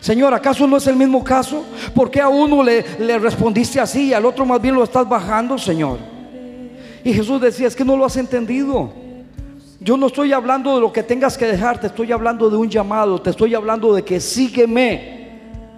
[0.00, 1.64] Señor, ¿acaso no es el mismo caso?
[1.94, 5.08] ¿Por qué a uno le, le respondiste así y al otro más bien lo estás
[5.08, 5.98] bajando, Señor?
[7.04, 9.06] Y Jesús decía, es que no lo has entendido.
[9.88, 12.68] Yo no estoy hablando de lo que tengas que dejar, te estoy hablando de un
[12.68, 15.30] llamado, te estoy hablando de que sígueme.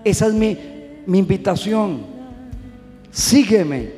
[0.03, 0.59] Esa es mi,
[1.07, 2.07] invitación.
[3.13, 3.93] Sígueme,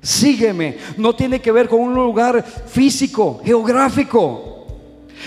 [0.00, 0.78] sígueme.
[0.96, 4.68] No tiene que ver con un lugar físico, geográfico.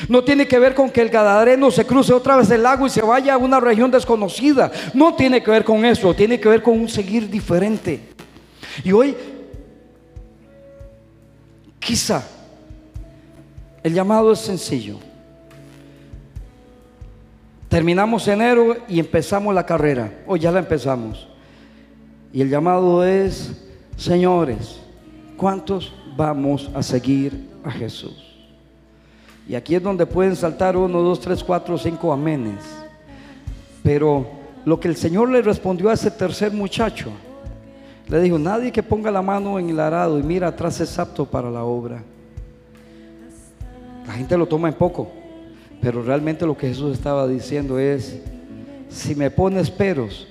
[0.09, 2.89] No tiene que ver con que el Gadareno se cruce otra vez el lago y
[2.89, 4.71] se vaya a una región desconocida.
[4.95, 8.01] No tiene que ver con eso, tiene que ver con un seguir diferente.
[8.83, 9.15] Y hoy,
[11.77, 12.23] quizá,
[13.86, 14.98] el llamado es sencillo.
[17.69, 20.12] Terminamos enero y empezamos la carrera.
[20.26, 21.28] Hoy ya la empezamos.
[22.34, 23.54] Y el llamado es,
[23.95, 24.80] señores,
[25.38, 28.36] ¿cuántos vamos a seguir a Jesús?
[29.48, 32.63] Y aquí es donde pueden saltar uno, dos, tres, cuatro, cinco amenes.
[33.84, 34.26] Pero
[34.65, 37.12] lo que el Señor le respondió a ese tercer muchacho,
[38.08, 41.24] le dijo, nadie que ponga la mano en el arado y mira atrás es apto
[41.24, 42.02] para la obra.
[44.07, 45.11] La gente lo toma en poco,
[45.81, 48.19] pero realmente lo que Jesús estaba diciendo es,
[48.89, 50.27] si me pones peros,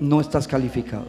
[0.00, 1.06] no estás calificado.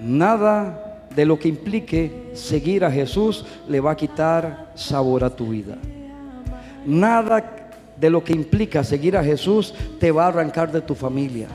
[0.00, 5.48] Nada de lo que implique seguir a Jesús le va a quitar sabor a tu
[5.48, 5.76] vida.
[6.84, 11.48] Nada de lo que implica seguir a Jesús te va a arrancar de tu familia.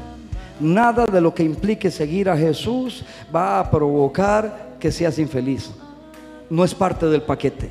[0.59, 5.71] Nada de lo que implique seguir a Jesús va a provocar que seas infeliz.
[6.51, 7.69] No es parte del paquete.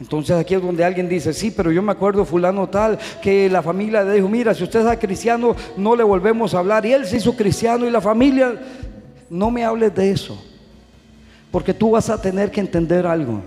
[0.00, 3.62] Entonces aquí es donde alguien dice, sí, pero yo me acuerdo fulano tal, que la
[3.62, 6.86] familia le dijo, mira, si usted es cristiano, no le volvemos a hablar.
[6.86, 8.58] Y él se hizo cristiano y la familia,
[9.28, 10.42] no me hables de eso.
[11.50, 13.42] Porque tú vas a tener que entender algo.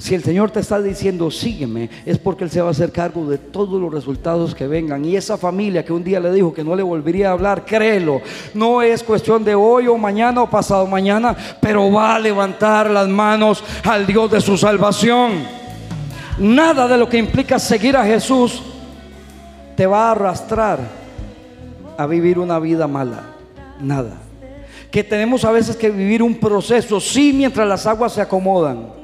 [0.00, 3.26] Si el Señor te está diciendo, sígueme, es porque Él se va a hacer cargo
[3.26, 5.04] de todos los resultados que vengan.
[5.04, 8.22] Y esa familia que un día le dijo que no le volvería a hablar, créelo,
[8.54, 13.08] no es cuestión de hoy o mañana o pasado mañana, pero va a levantar las
[13.08, 15.32] manos al Dios de su salvación.
[16.38, 18.62] Nada de lo que implica seguir a Jesús
[19.76, 20.78] te va a arrastrar
[21.98, 23.34] a vivir una vida mala.
[23.78, 24.16] Nada
[24.90, 28.99] que tenemos a veces que vivir un proceso, sí, mientras las aguas se acomodan.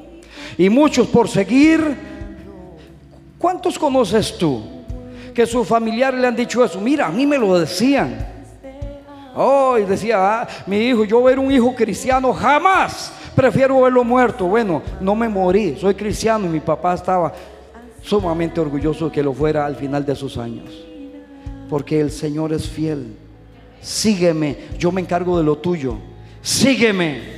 [0.57, 1.97] Y muchos por seguir,
[3.39, 4.63] ¿cuántos conoces tú?
[5.33, 8.27] Que sus familiares le han dicho eso, mira, a mí me lo decían.
[9.35, 14.45] Oh, y decía, ah, mi hijo, yo ver un hijo cristiano jamás, prefiero verlo muerto.
[14.45, 17.33] Bueno, no me morí, soy cristiano y mi papá estaba
[18.01, 20.69] sumamente orgulloso que lo fuera al final de sus años.
[21.69, 23.15] Porque el Señor es fiel
[23.81, 25.97] sígueme, yo me encargo de lo tuyo,
[26.41, 27.36] sígueme.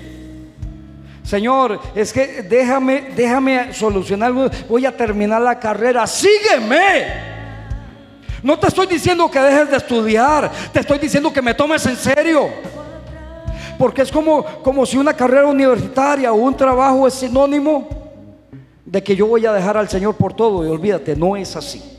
[1.30, 4.34] Señor, es que déjame, déjame solucionar,
[4.68, 7.06] voy a terminar la carrera, sígueme.
[8.42, 11.98] No te estoy diciendo que dejes de estudiar, te estoy diciendo que me tomes en
[11.98, 12.50] serio.
[13.78, 17.88] Porque es como, como si una carrera universitaria o un trabajo es sinónimo
[18.84, 20.66] de que yo voy a dejar al Señor por todo.
[20.66, 21.99] Y olvídate, no es así.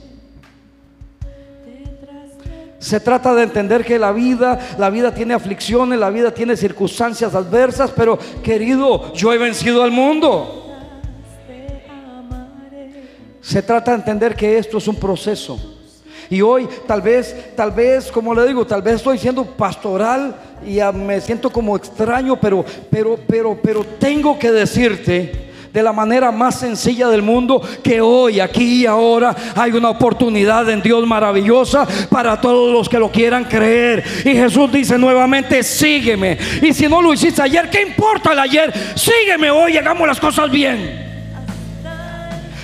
[2.81, 7.35] Se trata de entender que la vida, la vida tiene aflicciones, la vida tiene circunstancias
[7.35, 10.67] adversas, pero querido, yo he vencido al mundo.
[13.43, 15.59] Se trata de entender que esto es un proceso.
[16.31, 20.35] Y hoy tal vez, tal vez, como le digo, tal vez estoy siendo pastoral
[20.67, 26.33] y me siento como extraño, pero, pero, pero, pero tengo que decirte de la manera
[26.33, 31.87] más sencilla del mundo que hoy, aquí y ahora hay una oportunidad en Dios maravillosa
[32.09, 34.03] para todos los que lo quieran creer.
[34.25, 36.37] Y Jesús dice nuevamente, sígueme.
[36.63, 38.73] Y si no lo hiciste ayer, ¿qué importa el ayer?
[38.97, 41.09] Sígueme hoy, hagamos las cosas bien.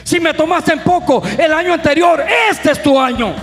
[0.03, 3.35] Si me tomaste en poco el año anterior, este es tu año.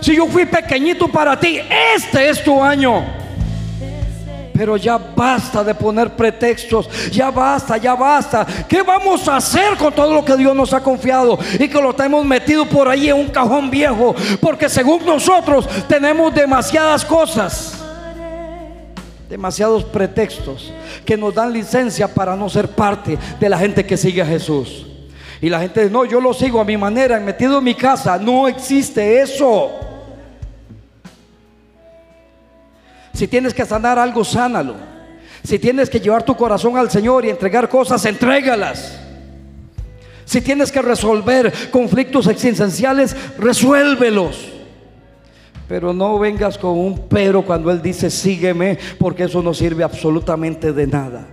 [0.00, 1.60] Si yo fui pequeñito para ti,
[1.96, 3.21] este es tu año.
[4.54, 8.46] Pero ya basta de poner pretextos, ya basta, ya basta.
[8.68, 11.94] ¿Qué vamos a hacer con todo lo que Dios nos ha confiado y que lo
[11.94, 14.14] tenemos metido por ahí en un cajón viejo?
[14.40, 17.82] Porque según nosotros tenemos demasiadas cosas,
[19.28, 20.72] demasiados pretextos
[21.06, 24.86] que nos dan licencia para no ser parte de la gente que sigue a Jesús.
[25.40, 28.16] Y la gente dice, no, yo lo sigo a mi manera, metido en mi casa.
[28.16, 29.91] No existe eso.
[33.14, 34.74] Si tienes que sanar algo, sánalo.
[35.44, 38.98] Si tienes que llevar tu corazón al Señor y entregar cosas, entrégalas.
[40.24, 44.48] Si tienes que resolver conflictos existenciales, resuélvelos.
[45.68, 50.72] Pero no vengas con un pero cuando Él dice sígueme, porque eso no sirve absolutamente
[50.72, 51.26] de nada.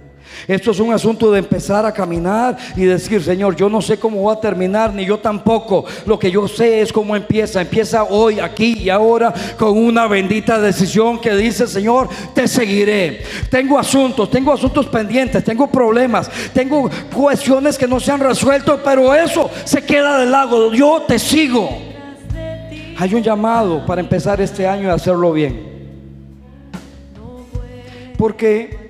[0.48, 4.24] Esto es un asunto de empezar a caminar y decir, Señor, yo no sé cómo
[4.24, 5.86] va a terminar, ni yo tampoco.
[6.06, 7.62] Lo que yo sé es cómo empieza.
[7.62, 13.24] Empieza hoy, aquí y ahora, con una bendita decisión que dice, Señor, te seguiré.
[13.50, 19.14] Tengo asuntos, tengo asuntos pendientes, tengo problemas, tengo cuestiones que no se han resuelto, pero
[19.14, 20.74] eso se queda de lado.
[20.74, 21.70] Yo te sigo.
[22.98, 25.70] Hay un llamado para empezar este año y hacerlo bien.
[28.18, 28.89] Porque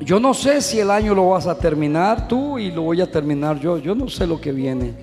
[0.00, 3.10] yo no sé si el año lo vas a terminar tú y lo voy a
[3.10, 3.78] terminar yo.
[3.78, 4.94] Yo no sé lo que viene.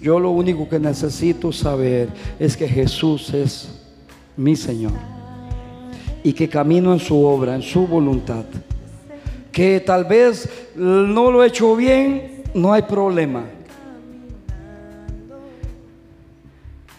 [0.00, 2.08] Yo lo único que necesito saber
[2.38, 3.80] es que Jesús es
[4.36, 4.92] mi Señor
[6.22, 8.44] y que camino en su obra, en su voluntad.
[9.50, 13.44] Que tal vez no lo he hecho bien, no hay problema.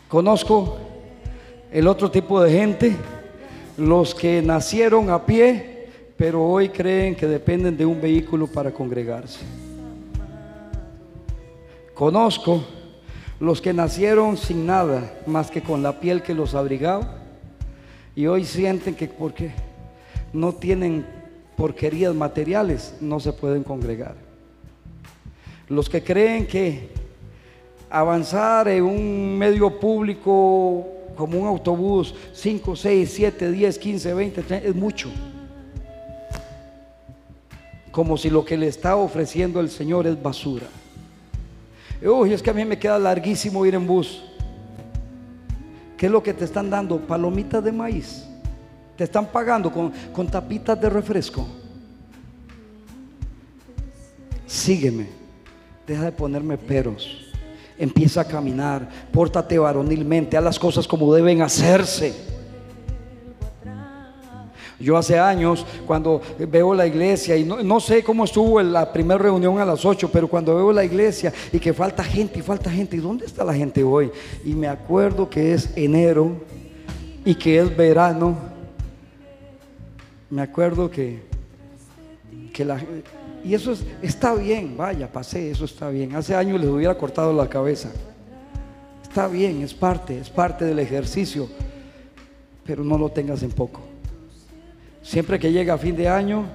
[0.09, 0.77] Conozco
[1.71, 2.95] el otro tipo de gente,
[3.77, 5.72] los que nacieron a pie
[6.17, 9.39] pero hoy creen que dependen de un vehículo para congregarse.
[11.93, 12.63] Conozco
[13.39, 17.17] los que nacieron sin nada más que con la piel que los abrigaba
[18.15, 19.52] y hoy sienten que porque
[20.32, 21.06] no tienen
[21.58, 24.15] porquerías materiales no se pueden congregar.
[25.69, 26.89] Los que creen que
[27.89, 34.76] avanzar en un medio público como un autobús 5, 6, 7, 10, 15, 20 es
[34.76, 35.10] mucho
[37.93, 40.65] como si lo que le está ofreciendo el Señor es basura.
[42.03, 44.23] Uy, es que a mí me queda larguísimo ir en bus.
[45.95, 46.99] ¿Qué es lo que te están dando?
[46.99, 48.25] Palomitas de maíz.
[48.97, 51.45] Te están pagando con, con tapitas de refresco.
[54.47, 55.06] Sígueme.
[55.86, 57.32] Deja de ponerme peros.
[57.77, 58.89] Empieza a caminar.
[59.12, 60.36] Pórtate varonilmente.
[60.36, 62.12] Haz las cosas como deben hacerse.
[64.84, 69.17] Yo hace años, cuando veo la iglesia, y no, sé cómo estuvo en la primera
[69.17, 72.69] reunión a las 8, pero cuando veo la iglesia y que falta gente y falta
[72.69, 74.12] gente, ¿y dónde está la gente hoy?
[74.43, 76.34] Y me acuerdo que es enero
[77.24, 78.38] y que es verano.
[80.30, 81.22] Me acuerdo que,
[82.52, 82.78] que la
[83.43, 86.15] y eso está bien, vaya, pasé, eso está bien.
[86.15, 87.91] Hace años les hubiera cortado la cabeza.
[89.02, 91.48] Está bien, es parte, es parte del ejercicio,
[92.65, 93.92] pero no lo tengas en poco.
[95.04, 96.46] Siempre que llega fin de año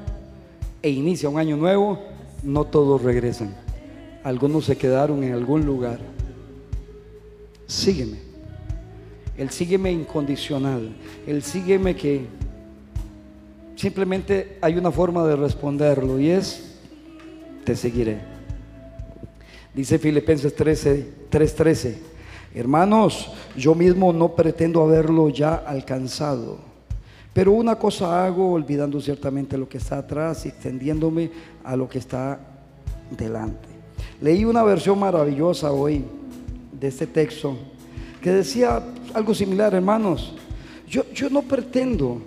[0.81, 1.99] e inicia un año nuevo,
[2.43, 3.55] no todos regresan.
[4.25, 5.99] Algunos se quedaron en algún lugar.
[7.67, 8.17] Sígueme.
[9.37, 10.97] El sígueme incondicional.
[11.27, 12.27] El sígueme que
[13.77, 16.75] simplemente hay una forma de responderlo y es,
[17.65, 18.19] te seguiré.
[19.75, 21.95] Dice Filipenses 13, 3:13.
[22.55, 26.68] Hermanos, yo mismo no pretendo haberlo ya alcanzado
[27.39, 31.31] pero una cosa hago, olvidando ciertamente lo que está atrás y extendiéndome
[31.63, 32.41] a lo que está
[33.17, 33.69] delante.
[34.21, 36.05] Leí una versión maravillosa hoy
[36.73, 37.57] de este texto
[38.21, 38.83] que decía
[39.15, 40.35] algo similar, hermanos.
[40.89, 42.21] Yo, yo no pretendo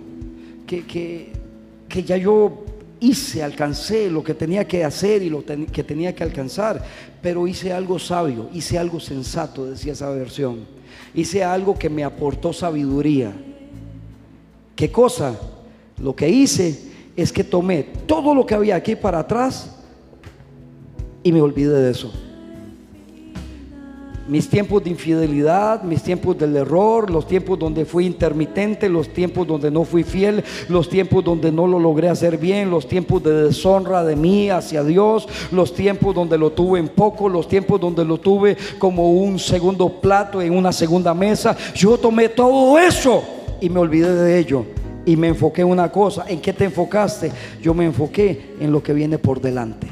[0.66, 2.64] que, que, ya yo
[2.98, 6.82] hice, alcancé lo que tenía que hacer y lo que tenía que alcanzar,
[7.20, 10.60] pero hice algo sabio, hice algo sensato, decía esa versión.
[11.12, 13.34] Hice algo que me aportó sabiduría
[14.74, 15.38] ¿Qué cosa?
[15.98, 19.76] Lo que hice es que tomé todo lo que había aquí para atrás
[21.22, 22.10] y me olvidé de eso.
[24.28, 29.46] Mis tiempos de infidelidad, mis tiempos del error, los tiempos donde fui intermitente, los tiempos
[29.46, 33.44] donde no fui fiel, los tiempos donde no lo logré hacer bien, los tiempos de
[33.44, 38.04] deshonra de mí hacia Dios, los tiempos donde lo tuve en poco, los tiempos donde
[38.04, 41.56] lo tuve como un segundo plato en una segunda mesa.
[41.74, 44.66] Yo tomé todo eso y me olvidé de ello.
[45.06, 46.24] Y me enfoqué en una cosa.
[46.28, 47.30] ¿En qué te enfocaste?
[47.62, 49.86] Yo me enfoqué en lo que viene por delante.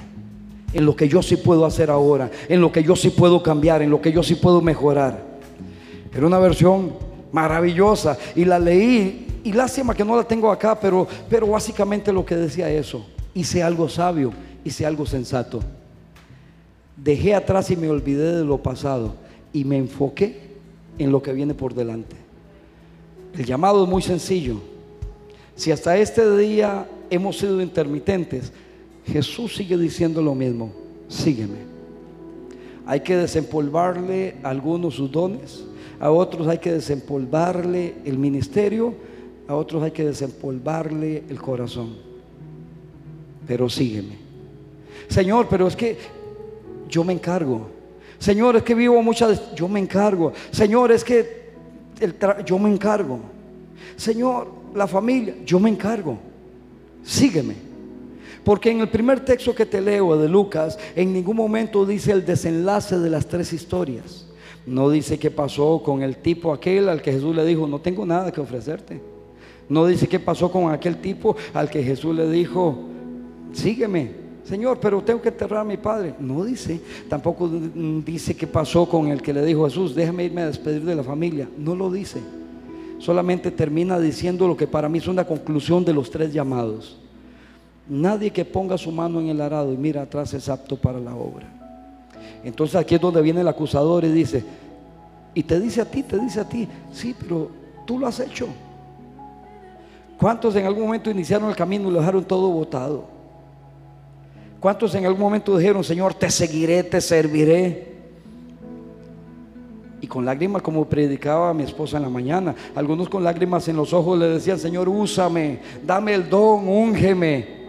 [0.73, 2.31] En lo que yo sí puedo hacer ahora.
[2.49, 3.81] En lo que yo sí puedo cambiar.
[3.81, 5.23] En lo que yo sí puedo mejorar.
[6.13, 6.95] Era una versión
[7.31, 8.19] maravillosa.
[8.35, 9.41] Y la leí.
[9.45, 10.79] Y lástima que no la tengo acá.
[10.79, 13.07] Pero, pero básicamente lo que decía eso.
[13.35, 14.33] Hice algo sabio.
[14.65, 15.61] Hice algo sensato.
[16.97, 19.15] Dejé atrás y me olvidé de lo pasado.
[19.53, 20.57] Y me enfoqué
[20.99, 22.20] en lo que viene por delante.
[23.37, 24.57] El llamado es muy sencillo.
[25.55, 28.53] Si hasta este día hemos sido intermitentes,
[29.07, 30.73] Jesús sigue diciendo lo mismo.
[31.09, 31.71] Sígueme.
[32.87, 35.65] Hay que desempolvarle a algunos sus dones,
[36.01, 38.95] a otros hay que desempolvarle el ministerio,
[39.47, 41.97] a otros hay que desempolvarle el corazón.
[43.47, 44.17] Pero sígueme.
[45.09, 45.99] Señor, pero es que
[46.89, 47.69] yo me encargo.
[48.19, 49.55] Señor, es que vivo muchas...
[49.55, 50.33] Yo me encargo.
[50.51, 51.40] Señor, es que
[52.45, 53.21] yo me encargo.
[53.97, 56.19] Señor, la familia, yo me encargo.
[57.03, 57.55] Sígueme.
[58.45, 62.25] Porque en el primer texto que te leo de Lucas, en ningún momento dice el
[62.25, 64.27] desenlace de las tres historias.
[64.67, 68.07] No dice qué pasó con el tipo aquel al que Jesús le dijo, no tengo
[68.07, 69.01] nada que ofrecerte.
[69.69, 72.79] No dice qué pasó con aquel tipo al que Jesús le dijo,
[73.53, 76.15] sígueme, Señor, pero tengo que enterrar a mi padre.
[76.19, 76.81] No dice.
[77.09, 80.95] Tampoco dice qué pasó con el que le dijo Jesús, déjame irme a despedir de
[80.95, 81.49] la familia.
[81.57, 82.21] No lo dice.
[82.99, 86.99] Solamente termina diciendo lo que para mí es una conclusión de los tres llamados.
[87.89, 91.15] Nadie que ponga su mano en el arado y mira atrás es apto para la
[91.15, 91.47] obra.
[92.45, 94.45] Entonces aquí es donde viene el acusador y dice,
[95.35, 97.51] y te dice a ti, te dice a ti, sí, pero
[97.87, 98.49] tú lo has hecho.
[100.19, 103.05] ¿Cuántos en algún momento iniciaron el camino y lo dejaron todo botado?
[104.61, 107.89] ¿Cuántos en algún momento dijeron, Señor, te seguiré, te serviré?
[110.03, 113.93] Y con lágrimas como predicaba mi esposa en la mañana, algunos con lágrimas en los
[113.93, 117.61] ojos le decían, Señor, úsame, dame el don, úngeme.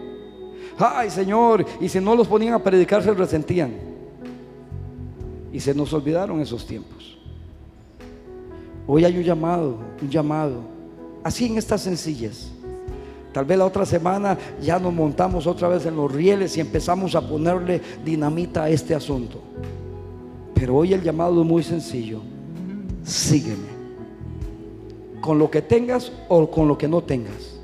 [0.77, 3.71] Ay, Señor, y si no los ponían a predicar se resentían.
[5.53, 7.17] Y se nos olvidaron esos tiempos.
[8.85, 10.71] Hoy hay un llamado, un llamado
[11.23, 12.51] Así en estas sencillas.
[13.33, 17.15] Tal vez la otra semana ya nos montamos otra vez en los rieles y empezamos
[17.15, 19.39] a ponerle dinamita a este asunto.
[20.53, 22.21] Pero hoy el llamado es muy sencillo.
[23.03, 23.71] Sígueme.
[25.21, 27.59] Con lo que tengas o con lo que no tengas.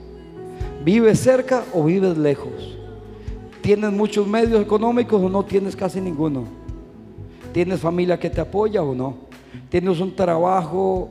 [0.85, 2.77] Vives cerca o vives lejos.
[3.61, 6.45] ¿Tienes muchos medios económicos o no tienes casi ninguno?
[7.51, 9.15] ¿Tienes familia que te apoya o no?
[9.69, 11.09] ¿Tienes un trabajo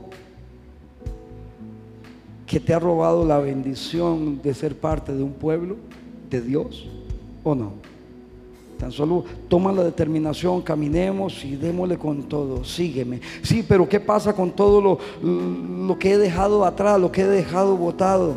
[2.47, 5.75] que te ha robado la bendición de ser parte de un pueblo
[6.29, 6.87] de Dios
[7.43, 7.73] o no.
[8.79, 13.19] Tan solo toma la determinación, caminemos y démosle con todo, sígueme.
[13.41, 17.75] Sí, pero ¿qué pasa con todo lo, que he dejado atrás, lo que he dejado
[17.75, 18.35] botado?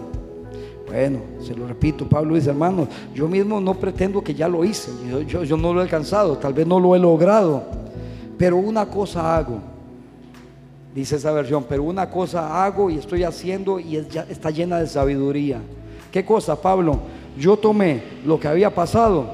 [0.89, 4.91] Bueno, se lo repito, Pablo dice, hermanos, yo mismo no pretendo que ya lo hice,
[5.29, 7.63] yo no lo he alcanzado, tal vez no lo he logrado,
[8.37, 9.61] pero una cosa hago
[10.95, 15.61] dice esa versión, pero una cosa hago y estoy haciendo y está llena de sabiduría.
[16.11, 16.99] ¿Qué cosa, Pablo?
[17.39, 19.33] Yo tomé lo que había pasado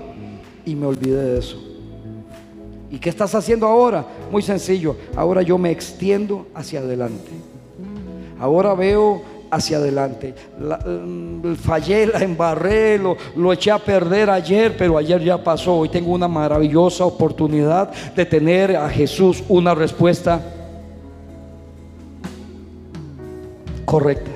[0.65, 1.63] y me olvidé de eso.
[2.91, 4.05] ¿Y qué estás haciendo ahora?
[4.31, 7.31] Muy sencillo, ahora yo me extiendo hacia adelante.
[8.39, 10.35] Ahora veo hacia adelante.
[10.59, 15.79] Mm, fallé, la embarré, lo, lo, eché a perder ayer, pero ayer ya pasó.
[15.79, 20.41] Hoy tengo una maravillosa oportunidad de tener a Jesús una respuesta
[23.87, 24.31] correcta.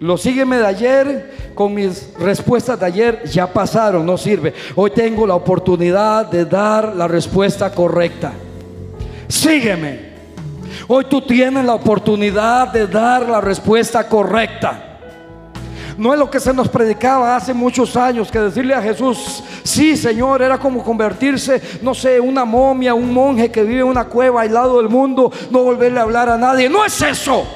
[0.00, 4.54] Lo sígueme de ayer con mis respuestas de ayer ya pasaron, no sirve.
[4.74, 8.32] Hoy tengo la oportunidad de dar la respuesta correcta.
[9.28, 10.14] Sígueme.
[10.88, 14.93] Hoy tú tienes la oportunidad de dar la respuesta correcta.
[15.96, 19.96] No es lo que se nos predicaba hace muchos años, que decirle a Jesús, sí
[19.96, 24.42] Señor, era como convertirse, no sé, una momia, un monje que vive en una cueva
[24.42, 26.68] aislado del mundo, no volverle a hablar a nadie.
[26.68, 27.46] No es eso.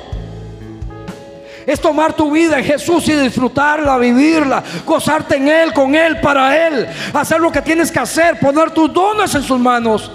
[1.67, 6.67] Es tomar tu vida en Jesús y disfrutarla, vivirla, gozarte en Él, con Él, para
[6.67, 6.87] Él.
[7.13, 10.11] Hacer lo que tienes que hacer, poner tus dones en sus manos.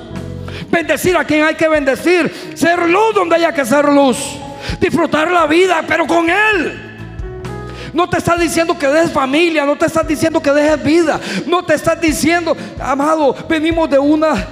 [0.72, 2.54] Bendecir a quien hay que bendecir.
[2.56, 4.18] Ser luz donde haya que ser luz.
[4.80, 6.83] Disfrutar la vida, pero con Él.
[7.94, 11.64] No te está diciendo que dejes familia, no te está diciendo que dejes vida, no
[11.64, 14.48] te está diciendo, amado, venimos de una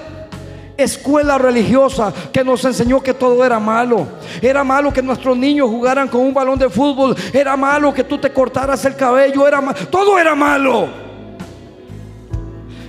[0.77, 4.07] escuela religiosa que nos enseñó que todo era malo.
[4.41, 8.17] Era malo que nuestros niños jugaran con un balón de fútbol, era malo que tú
[8.17, 10.89] te cortaras el cabello, era todo era malo.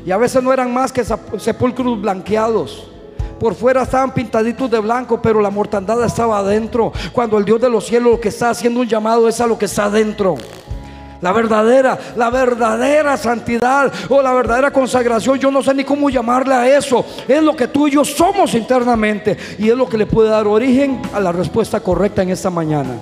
[0.04, 1.04] Y a veces no eran más que
[1.38, 2.91] sepulcros blanqueados.
[3.42, 6.92] Por fuera estaban pintaditos de blanco, pero la mortandad estaba adentro.
[7.10, 9.58] Cuando el Dios de los cielos lo que está haciendo un llamado es a lo
[9.58, 10.36] que está adentro.
[11.20, 16.54] La verdadera, la verdadera santidad o la verdadera consagración, yo no sé ni cómo llamarle
[16.54, 17.04] a eso.
[17.26, 20.46] Es lo que tú y yo somos internamente y es lo que le puede dar
[20.46, 22.94] origen a la respuesta correcta en esta mañana.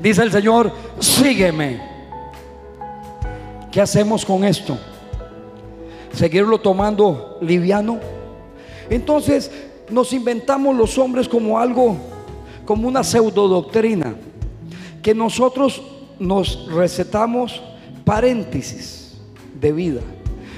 [0.00, 1.82] Dice el Señor, sígueme.
[3.70, 4.78] ¿Qué hacemos con esto?
[6.14, 8.21] ¿Seguirlo tomando liviano?
[8.92, 9.50] Entonces
[9.90, 11.96] nos inventamos los hombres como algo,
[12.66, 14.14] como una pseudo doctrina,
[15.02, 15.82] que nosotros
[16.18, 17.62] nos recetamos
[18.04, 19.18] paréntesis
[19.58, 20.00] de vida.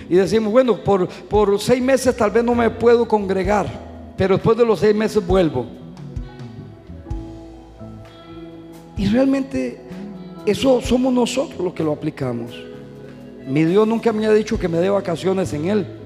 [0.09, 3.66] Y decimos, bueno, por, por seis meses tal vez no me puedo congregar,
[4.16, 5.66] pero después de los seis meses vuelvo.
[8.97, 9.80] Y realmente
[10.45, 12.51] eso somos nosotros los que lo aplicamos.
[13.47, 16.04] Mi Dios nunca me ha dicho que me dé vacaciones en Él.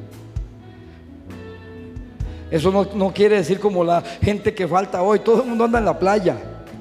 [2.51, 5.85] Eso no, quiere decir como la gente que falta hoy, todo el mundo anda en
[5.85, 6.37] la playa.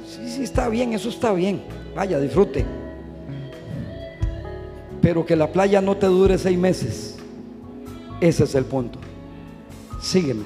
[0.07, 1.61] Sí, sí, está bien, eso está bien.
[1.95, 2.65] Vaya, disfrute.
[5.01, 7.15] pero que la playa no te dure seis meses.
[8.21, 8.99] Ese es el punto.
[10.01, 10.43] Sígueme,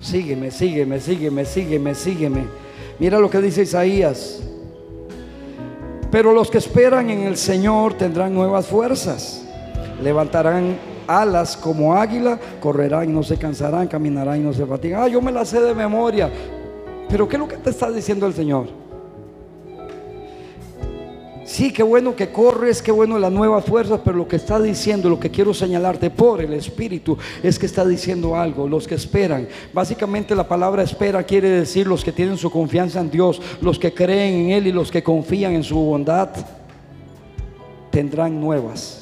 [0.00, 2.44] sígueme, sígueme, sígueme, sígueme, sígueme.
[2.98, 4.40] Mira lo que dice Isaías.
[6.10, 9.44] Pero los que esperan en el Señor tendrán nuevas fuerzas.
[10.02, 10.76] Levantarán
[11.06, 15.02] alas como águila, correrán y no se cansarán, caminarán y no se fatigan.
[15.02, 16.30] Ah, yo me la sé de memoria.
[17.08, 18.82] Pero ¿qué es lo que te está diciendo el Señor?
[21.44, 25.10] Sí, qué bueno que corres, qué bueno las nuevas fuerzas, pero lo que está diciendo,
[25.10, 29.46] lo que quiero señalarte por el Espíritu, es que está diciendo algo, los que esperan.
[29.74, 33.92] Básicamente la palabra espera quiere decir los que tienen su confianza en Dios, los que
[33.92, 36.30] creen en Él y los que confían en su bondad,
[37.90, 39.01] tendrán nuevas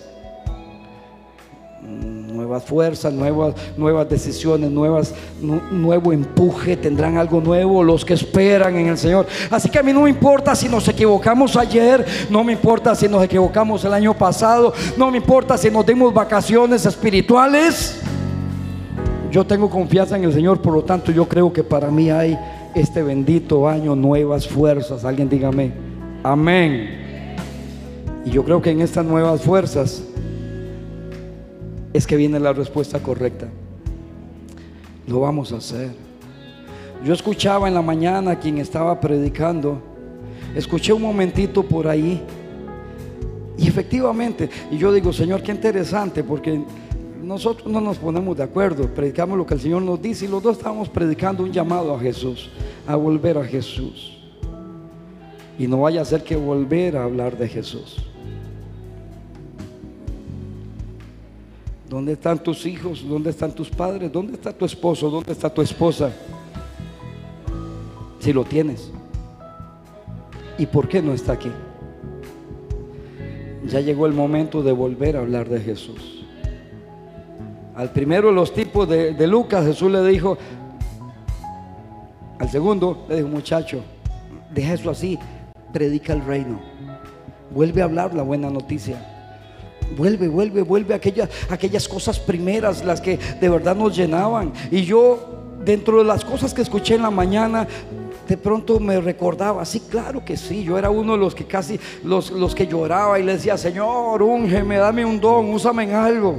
[2.50, 8.98] nuevas fuerzas, nuevas, nuevas decisiones, nuevo empuje, tendrán algo nuevo los que esperan en el
[8.98, 9.24] Señor.
[9.52, 13.08] Así que a mí no me importa si nos equivocamos ayer, no me importa si
[13.08, 18.00] nos equivocamos el año pasado, no me importa si nos dimos vacaciones espirituales.
[19.30, 22.36] Yo tengo confianza en el Señor, por lo tanto yo creo que para mí hay
[22.74, 25.04] este bendito año nuevas fuerzas.
[25.04, 25.70] Alguien dígame,
[26.24, 26.98] amén.
[28.24, 30.02] Y yo creo que en estas nuevas fuerzas
[31.92, 33.48] es que viene la respuesta correcta.
[35.06, 35.90] Lo vamos a hacer.
[37.04, 39.80] Yo escuchaba en la mañana a quien estaba predicando,
[40.54, 42.22] escuché un momentito por ahí
[43.56, 46.62] y efectivamente, y yo digo, Señor, qué interesante, porque
[47.22, 50.42] nosotros no nos ponemos de acuerdo, predicamos lo que el Señor nos dice y los
[50.42, 52.50] dos estamos predicando un llamado a Jesús,
[52.86, 54.18] a volver a Jesús.
[55.58, 58.09] Y no vaya a ser que volver a hablar de Jesús.
[61.90, 63.04] ¿Dónde están tus hijos?
[63.04, 64.12] ¿Dónde están tus padres?
[64.12, 65.10] ¿Dónde está tu esposo?
[65.10, 66.12] ¿Dónde está tu esposa?
[68.20, 68.92] Si lo tienes.
[70.56, 71.50] ¿Y por qué no está aquí?
[73.66, 76.24] Ya llegó el momento de volver a hablar de Jesús.
[77.74, 80.38] Al primero los tipos de, de Lucas, Jesús le dijo,
[82.38, 83.82] al segundo le dijo, muchacho,
[84.54, 85.18] deja eso así,
[85.72, 86.60] predica el reino.
[87.52, 89.19] Vuelve a hablar la buena noticia.
[89.96, 94.52] Vuelve, vuelve, vuelve aquellas, aquellas cosas primeras, las que de verdad nos llenaban.
[94.70, 97.66] Y yo, dentro de las cosas que escuché en la mañana,
[98.28, 101.80] de pronto me recordaba, sí, claro que sí, yo era uno de los que casi,
[102.04, 106.36] los, los que lloraba y le decía, Señor, úngeme, dame un don, úsame en algo.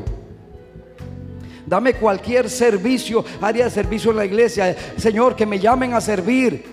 [1.65, 4.75] Dame cualquier servicio, área de servicio en la iglesia.
[4.97, 6.65] Señor, que me llamen a servir.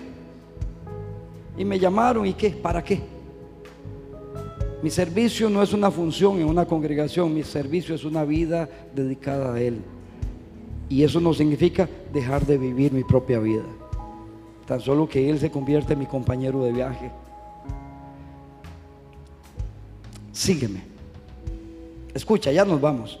[1.57, 2.49] Y me llamaron, ¿y qué?
[2.51, 3.18] ¿Para qué?
[4.81, 9.53] Mi servicio no es una función en una congregación, mi servicio es una vida dedicada
[9.53, 9.81] a Él.
[10.87, 13.65] Y eso no significa dejar de vivir mi propia vida.
[14.65, 17.11] Tan solo que Él se convierte en mi compañero de viaje.
[20.31, 20.81] Sígueme.
[22.13, 23.19] Escucha, ya nos vamos.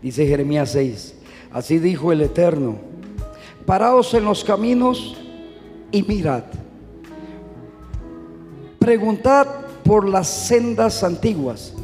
[0.00, 1.14] Dice Jeremías 6.
[1.52, 2.76] Así dijo el Eterno.
[3.66, 5.16] Paraos en los caminos
[5.90, 6.44] y mirad.
[8.78, 11.74] Preguntad por las sendas antiguas,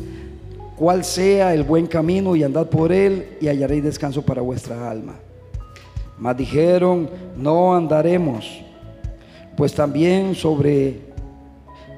[0.76, 5.14] cuál sea el buen camino y andad por él y hallaréis descanso para vuestra alma.
[6.18, 8.60] Mas dijeron, no andaremos,
[9.56, 11.00] pues también sobre,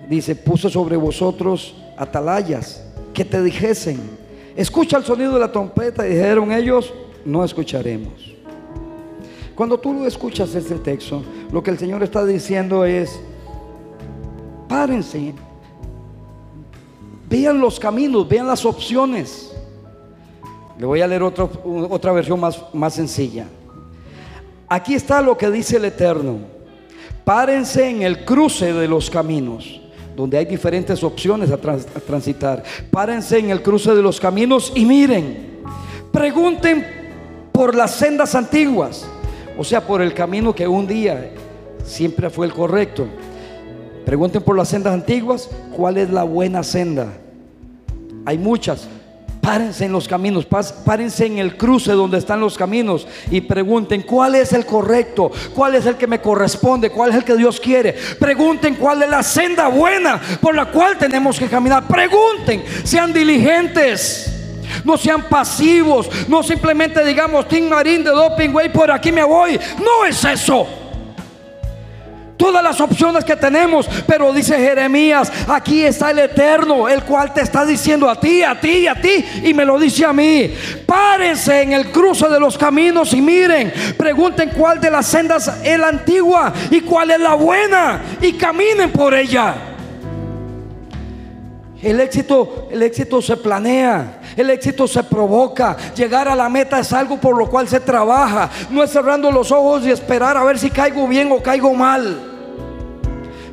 [0.09, 3.99] dice, puso sobre vosotros atalayas que te dijesen,
[4.57, 6.93] escucha el sonido de la trompeta y dijeron ellos,
[7.25, 8.35] no escucharemos.
[9.55, 11.23] Cuando tú lo escuchas este texto,
[11.53, 13.21] lo que el Señor está diciendo es,
[14.69, 15.35] párense
[17.31, 19.53] Vean los caminos, vean las opciones.
[20.77, 23.47] Le voy a leer otra versión más, más sencilla.
[24.69, 26.39] Aquí está lo que dice el Eterno.
[27.25, 29.81] Párense en el cruce de los caminos,
[30.17, 32.65] donde hay diferentes opciones a, a transitar.
[32.91, 35.61] Párense en el cruce de los caminos y miren.
[36.11, 36.85] Pregunten
[37.53, 39.07] por las sendas antiguas,
[39.57, 41.33] o sea, por el camino que un día
[41.85, 43.07] siempre fue el correcto.
[44.05, 47.09] Pregunten por las sendas antiguas, ¿cuál es la buena senda?
[48.25, 48.89] Hay muchas.
[49.41, 50.47] Párense en los caminos,
[50.85, 55.75] párense en el cruce donde están los caminos y pregunten cuál es el correcto, cuál
[55.75, 57.95] es el que me corresponde, cuál es el que Dios quiere.
[58.19, 61.87] Pregunten cuál es la senda buena por la cual tenemos que caminar.
[61.89, 64.37] Pregunten, sean diligentes.
[64.85, 69.59] No sean pasivos, no simplemente digamos, Tim Marín de Doping Way, por aquí me voy.
[69.79, 70.80] No es eso
[72.41, 73.87] todas las opciones que tenemos.
[74.07, 78.59] Pero dice Jeremías, aquí está el Eterno, el cual te está diciendo a ti, a
[78.59, 80.51] ti, a ti, y me lo dice a mí.
[80.87, 85.79] Párense en el cruce de los caminos y miren, pregunten cuál de las sendas es
[85.79, 89.55] la antigua y cuál es la buena, y caminen por ella.
[91.83, 95.77] El éxito, el éxito se planea, el éxito se provoca.
[95.95, 98.51] Llegar a la meta es algo por lo cual se trabaja.
[98.71, 102.30] No es cerrando los ojos y esperar a ver si caigo bien o caigo mal.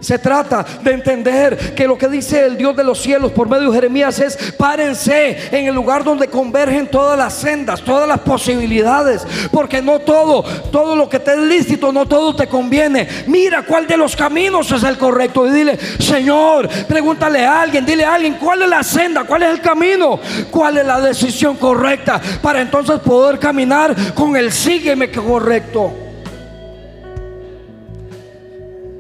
[0.07, 3.71] Se trata de entender que lo que dice el Dios de los cielos por medio
[3.71, 9.27] de Jeremías es párense en el lugar donde convergen todas las sendas, todas las posibilidades,
[9.51, 13.05] porque no todo, todo lo que te es lícito, no todo te conviene.
[13.27, 18.05] Mira cuál de los caminos es el correcto y dile, Señor, pregúntale a alguien, dile
[18.05, 22.21] a alguien cuál es la senda, cuál es el camino, cuál es la decisión correcta
[22.41, 25.91] para entonces poder caminar con el sígueme correcto.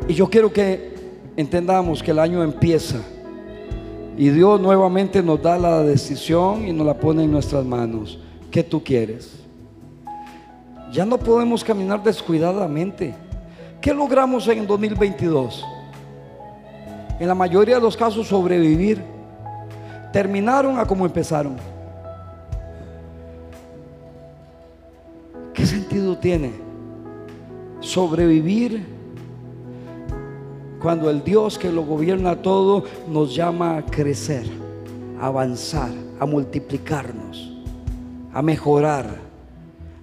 [0.09, 0.96] Y yo quiero que
[1.37, 2.97] entendamos que el año empieza
[4.17, 8.19] y Dios nuevamente nos da la decisión y nos la pone en nuestras manos.
[8.49, 9.35] ¿Qué tú quieres?
[10.91, 13.13] Ya no podemos caminar descuidadamente.
[13.79, 15.63] ¿Qué logramos en 2022?
[17.19, 19.03] En la mayoría de los casos sobrevivir.
[20.11, 21.57] Terminaron a como empezaron.
[25.53, 26.53] ¿Qué sentido tiene
[27.79, 28.96] sobrevivir?
[30.81, 34.45] Cuando el Dios que lo gobierna todo nos llama a crecer,
[35.19, 37.51] a avanzar, a multiplicarnos,
[38.31, 39.05] a mejorar,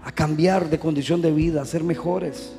[0.02, 2.52] a cambiar de condición de vida, a ser mejores.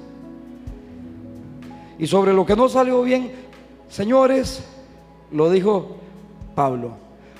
[2.00, 3.32] Y sobre lo que no salió bien,
[3.90, 4.64] señores,
[5.32, 5.98] lo dijo
[6.56, 6.92] Pablo,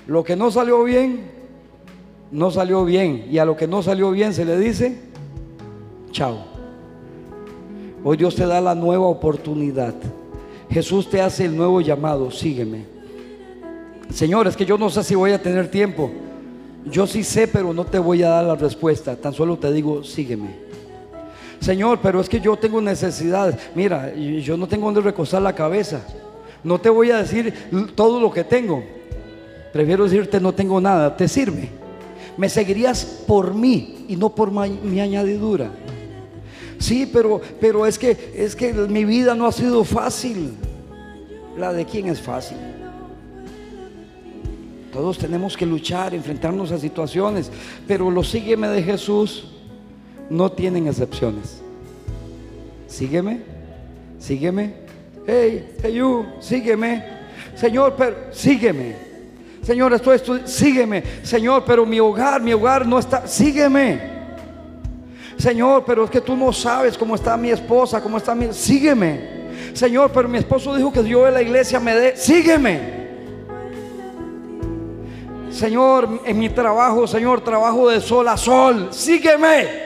[0.08, 1.32] lo que no salió bien,
[2.32, 3.28] no salió bien.
[3.32, 5.00] Y a lo que no salió bien se le dice,
[6.12, 6.38] chao.
[8.04, 9.96] Hoy Dios te da la nueva oportunidad
[10.76, 12.84] Jesús te hace el nuevo llamado, sígueme.
[14.14, 16.12] Señor, es que yo no sé si voy a tener tiempo.
[16.92, 19.16] Yo sí sé, pero no te voy a dar la respuesta.
[19.16, 20.50] Tan solo te digo, sígueme.
[21.62, 23.58] Señor, pero es que yo tengo necesidad.
[23.74, 26.06] Mira, yo no tengo donde recostar la cabeza.
[26.62, 27.54] No te voy a decir
[27.96, 28.84] todo lo que tengo.
[29.72, 31.16] Prefiero decirte no tengo nada.
[31.16, 31.70] ¿Te sirve?
[32.36, 35.72] Me seguirías por mí y no por mi añadidura.
[36.86, 40.54] Sí, pero, pero es que es que mi vida no ha sido fácil.
[41.58, 42.60] La de quién es fácil.
[44.94, 47.50] Todos tenemos que luchar, enfrentarnos a situaciones,
[47.88, 49.52] pero los sígueme de Jesús
[50.30, 51.60] no tienen excepciones.
[52.86, 53.42] Sígueme,
[54.20, 54.76] sígueme.
[55.26, 57.04] Hey, hey you, sígueme.
[57.56, 58.96] Señor, pero sígueme.
[59.64, 61.04] Señor, estoy, estoy, sígueme.
[61.24, 64.15] Señor, pero mi hogar, mi hogar no está, sígueme.
[65.38, 68.54] Señor, pero es que tú no sabes cómo está mi esposa, cómo está mi...
[68.54, 69.46] Sígueme.
[69.74, 72.16] Señor, pero mi esposo dijo que yo de la iglesia me dé...
[72.16, 73.06] Sígueme.
[75.50, 78.90] Señor, en mi trabajo, Señor, trabajo de sol a sol.
[78.92, 79.86] Sígueme.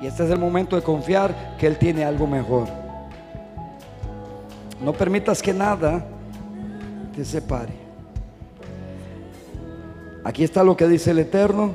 [0.00, 2.68] Y este es el momento de confiar que Él tiene algo mejor.
[4.82, 6.04] No permitas que nada
[7.16, 7.83] te separe.
[10.24, 11.72] Aquí está lo que dice el Eterno.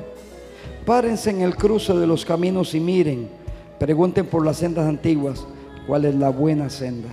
[0.84, 3.28] Párense en el cruce de los caminos y miren.
[3.78, 5.46] Pregunten por las sendas antiguas
[5.86, 7.08] cuál es la buena senda.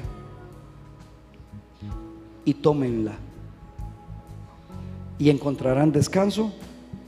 [2.44, 3.14] Y tómenla.
[5.20, 6.52] Y encontrarán descanso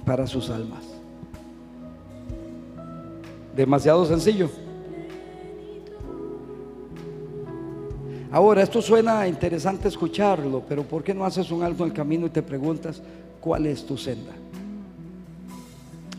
[0.06, 0.84] para sus almas.
[3.56, 4.50] Demasiado sencillo.
[8.32, 12.28] Ahora, esto suena interesante escucharlo, pero ¿por qué no haces un alto en el camino
[12.28, 13.02] y te preguntas,
[13.40, 14.32] ¿Cuál es tu senda?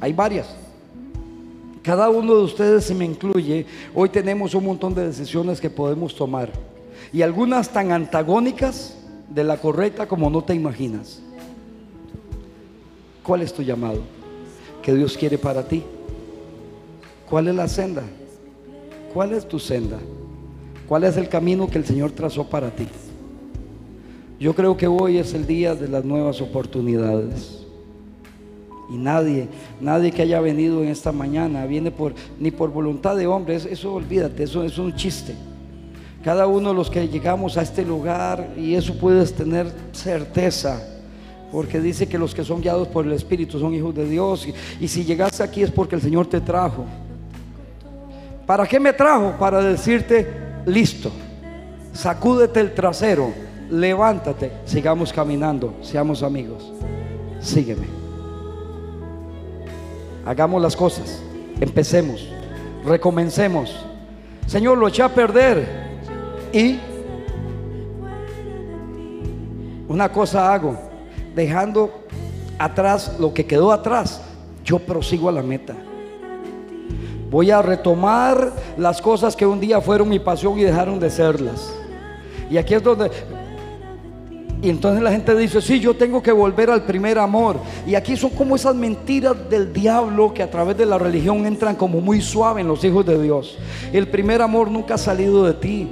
[0.00, 0.48] Hay varias.
[1.82, 6.14] Cada uno de ustedes, si me incluye, hoy tenemos un montón de decisiones que podemos
[6.14, 6.50] tomar.
[7.12, 8.96] Y algunas tan antagónicas
[9.28, 11.20] de la correcta como no te imaginas.
[13.22, 14.00] ¿Cuál es tu llamado?
[14.82, 15.82] ¿Qué Dios quiere para ti?
[17.28, 18.02] ¿Cuál es la senda?
[19.14, 19.98] ¿Cuál es tu senda?
[20.88, 22.88] ¿Cuál es el camino que el Señor trazó para ti?
[24.40, 27.58] Yo creo que hoy es el día de las nuevas oportunidades.
[28.88, 29.48] Y nadie,
[29.82, 33.92] nadie que haya venido en esta mañana viene por ni por voluntad de hombre, eso,
[33.92, 35.34] olvídate, eso es un chiste.
[36.24, 40.82] Cada uno de los que llegamos a este lugar y eso puedes tener certeza,
[41.52, 44.54] porque dice que los que son guiados por el Espíritu son hijos de Dios y,
[44.82, 46.86] y si llegaste aquí es porque el Señor te trajo.
[48.46, 49.34] ¿Para qué me trajo?
[49.38, 50.26] Para decirte,
[50.64, 51.10] listo,
[51.92, 56.72] sacúdete el trasero levántate, sigamos caminando, seamos amigos.
[57.40, 57.86] Sígueme.
[60.26, 61.22] Hagamos las cosas,
[61.60, 62.28] empecemos,
[62.84, 63.74] recomencemos.
[64.46, 65.66] Señor, lo eché a perder
[66.52, 66.78] y
[69.88, 70.76] una cosa hago,
[71.34, 72.04] dejando
[72.58, 74.20] atrás lo que quedó atrás,
[74.64, 75.74] yo prosigo a la meta.
[77.30, 81.72] Voy a retomar las cosas que un día fueron mi pasión y dejaron de serlas.
[82.50, 83.10] Y aquí es donde
[84.62, 87.56] y entonces la gente dice, sí, yo tengo que volver al primer amor.
[87.86, 91.76] Y aquí son como esas mentiras del diablo que a través de la religión entran
[91.76, 93.56] como muy suave en los hijos de Dios.
[93.90, 95.88] El primer amor nunca ha salido de ti.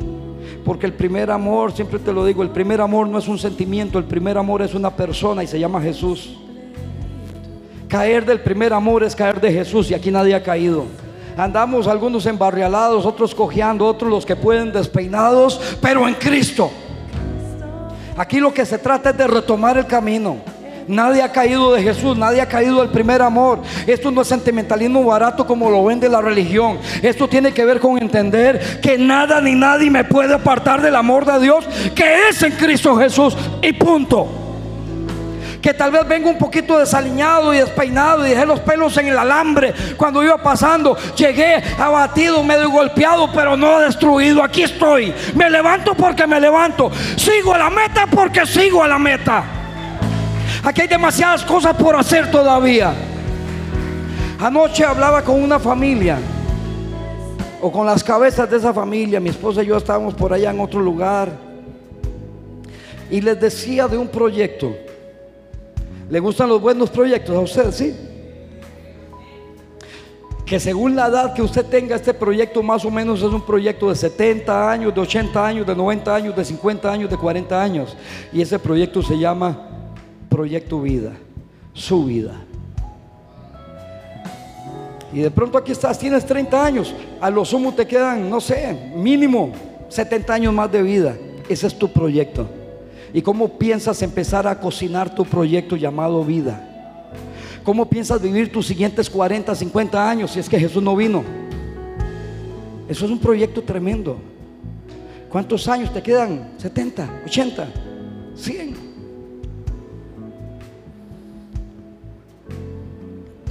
[0.66, 3.98] Porque el primer amor, siempre te lo digo, el primer amor no es un sentimiento,
[3.98, 6.36] el primer amor es una persona y se llama Jesús.
[7.88, 10.84] Caer del primer amor es caer de Jesús y aquí nadie ha caído.
[11.38, 16.70] Andamos algunos embarrialados, otros cojeando, otros los que pueden despeinados, pero en Cristo.
[18.18, 20.38] Aquí lo que se trata es de retomar el camino.
[20.88, 23.60] Nadie ha caído de Jesús, nadie ha caído del primer amor.
[23.86, 26.78] Esto no es sentimentalismo barato como lo vende la religión.
[27.00, 31.26] Esto tiene que ver con entender que nada ni nadie me puede apartar del amor
[31.26, 31.64] de Dios
[31.94, 33.36] que es en Cristo Jesús.
[33.62, 34.47] Y punto
[35.60, 39.18] que tal vez vengo un poquito desaliñado y despeinado y dejé los pelos en el
[39.18, 40.96] alambre cuando iba pasando.
[41.16, 44.42] Llegué abatido, medio golpeado, pero no destruido.
[44.42, 45.12] Aquí estoy.
[45.34, 46.90] Me levanto porque me levanto.
[47.16, 49.44] Sigo a la meta porque sigo a la meta.
[50.62, 52.94] Aquí hay demasiadas cosas por hacer todavía.
[54.40, 56.18] Anoche hablaba con una familia
[57.60, 59.18] o con las cabezas de esa familia.
[59.18, 61.30] Mi esposa y yo estábamos por allá en otro lugar.
[63.10, 64.76] Y les decía de un proyecto
[66.10, 67.70] ¿Le gustan los buenos proyectos a usted?
[67.72, 67.94] Sí.
[70.46, 73.90] Que según la edad que usted tenga, este proyecto más o menos es un proyecto
[73.90, 77.96] de 70 años, de 80 años, de 90 años, de 50 años, de 40 años.
[78.32, 79.68] Y ese proyecto se llama
[80.30, 81.12] Proyecto Vida,
[81.74, 82.34] su vida.
[85.12, 88.92] Y de pronto aquí estás, tienes 30 años, a lo sumo te quedan, no sé,
[88.94, 89.52] mínimo
[89.88, 91.14] 70 años más de vida.
[91.46, 92.46] Ese es tu proyecto.
[93.12, 96.64] ¿Y cómo piensas empezar a cocinar tu proyecto llamado vida?
[97.64, 101.22] ¿Cómo piensas vivir tus siguientes 40, 50 años si es que Jesús no vino?
[102.88, 104.16] Eso es un proyecto tremendo.
[105.28, 106.56] ¿Cuántos años te quedan?
[106.58, 107.68] ¿70, 80,
[108.34, 108.74] 100?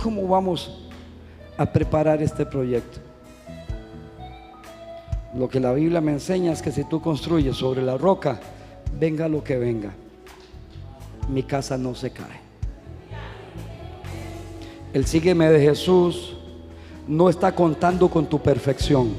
[0.01, 0.89] ¿Cómo vamos
[1.57, 2.99] a preparar este proyecto?
[5.35, 8.39] Lo que la Biblia me enseña es que si tú construyes sobre la roca,
[8.99, 9.93] venga lo que venga,
[11.29, 12.47] mi casa no se cae.
[14.93, 16.35] El sígueme de Jesús
[17.07, 19.09] no está contando con tu perfección.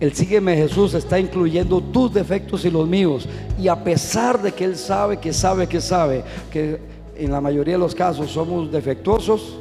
[0.00, 3.28] El sígueme de Jesús está incluyendo tus defectos y los míos.
[3.58, 6.80] Y a pesar de que Él sabe, que sabe, que sabe, que
[7.16, 9.56] en la mayoría de los casos somos defectuosos,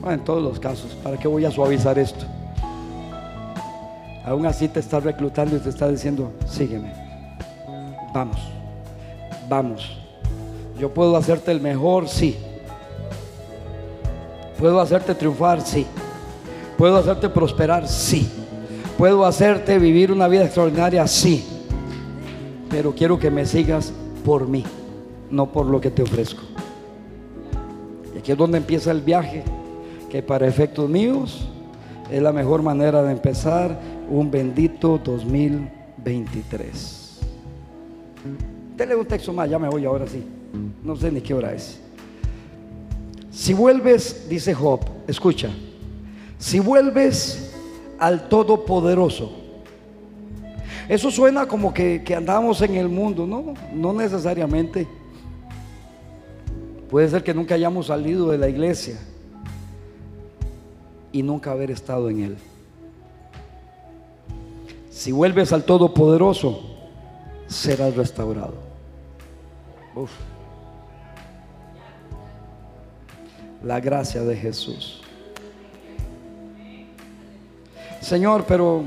[0.00, 2.24] bueno, en todos los casos, ¿para qué voy a suavizar esto?
[4.24, 7.07] Aún así te está reclutando y te está diciendo, sígueme.
[8.18, 8.40] Vamos,
[9.48, 9.96] vamos.
[10.76, 12.36] Yo puedo hacerte el mejor, sí.
[14.58, 15.86] Puedo hacerte triunfar, sí.
[16.76, 18.28] Puedo hacerte prosperar, sí.
[18.96, 21.46] Puedo hacerte vivir una vida extraordinaria, sí.
[22.68, 23.92] Pero quiero que me sigas
[24.24, 24.64] por mí,
[25.30, 26.42] no por lo que te ofrezco.
[28.16, 29.44] Y aquí es donde empieza el viaje,
[30.10, 31.46] que para efectos míos
[32.10, 33.78] es la mejor manera de empezar
[34.10, 36.97] un bendito 2023.
[38.76, 40.24] Dele un texto más, ya me voy ahora sí.
[40.82, 41.80] No sé ni qué hora es.
[43.30, 45.50] Si vuelves, dice Job, escucha,
[46.38, 47.54] si vuelves
[47.98, 49.32] al Todopoderoso,
[50.88, 54.86] eso suena como que, que andamos en el mundo, no, no necesariamente.
[56.88, 58.98] Puede ser que nunca hayamos salido de la iglesia
[61.12, 62.36] y nunca haber estado en él.
[64.90, 66.77] Si vuelves al Todopoderoso,
[67.48, 68.54] serás restaurado.
[73.64, 75.02] La gracia de Jesús.
[78.00, 78.84] Señor, pero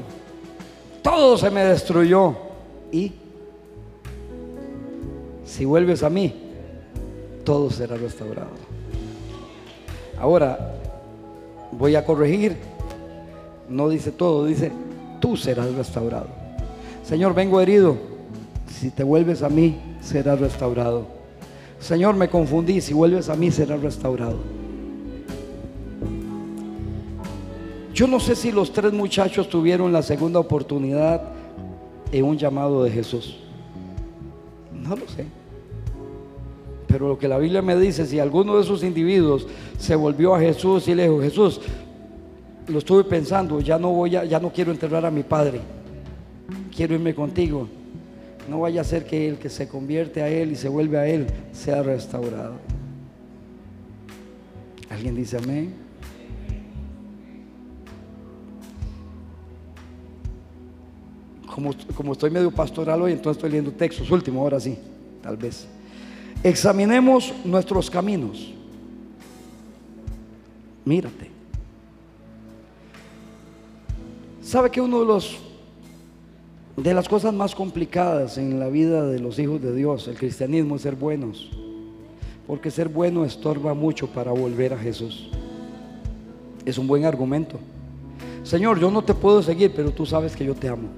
[1.01, 2.35] todo se me destruyó.
[2.91, 3.13] Y
[5.45, 6.33] si vuelves a mí,
[7.43, 8.51] todo será restaurado.
[10.19, 10.75] Ahora,
[11.71, 12.55] voy a corregir.
[13.67, 14.71] No dice todo, dice,
[15.19, 16.27] tú serás restaurado.
[17.03, 18.10] Señor, vengo herido.
[18.79, 21.05] Si te vuelves a mí, será restaurado.
[21.79, 24.37] Señor, me confundí, si vuelves a mí será restaurado.
[27.93, 31.21] Yo no sé si los tres muchachos tuvieron la segunda oportunidad
[32.11, 33.37] en un llamado de Jesús.
[34.73, 35.25] No lo sé.
[36.87, 39.47] Pero lo que la Biblia me dice, si alguno de esos individuos
[39.77, 41.61] se volvió a Jesús y le dijo, Jesús,
[42.67, 45.61] lo estuve pensando, ya no voy a, ya no quiero enterrar a mi padre.
[46.75, 47.67] Quiero irme contigo.
[48.49, 51.07] No vaya a ser que el que se convierte a Él y se vuelve a
[51.07, 52.55] Él sea restaurado.
[54.89, 55.73] ¿Alguien dice amén?
[61.53, 64.77] Como, como estoy medio pastoral hoy, entonces estoy leyendo textos, último, ahora sí,
[65.21, 65.67] tal vez.
[66.43, 68.53] Examinemos nuestros caminos.
[70.85, 71.29] Mírate.
[74.41, 75.37] ¿Sabe que uno de los
[76.77, 80.75] de las cosas más complicadas en la vida de los hijos de Dios, el cristianismo,
[80.75, 81.49] es ser buenos?
[82.47, 85.29] Porque ser bueno estorba mucho para volver a Jesús.
[86.65, 87.59] Es un buen argumento.
[88.43, 90.89] Señor, yo no te puedo seguir, pero tú sabes que yo te amo.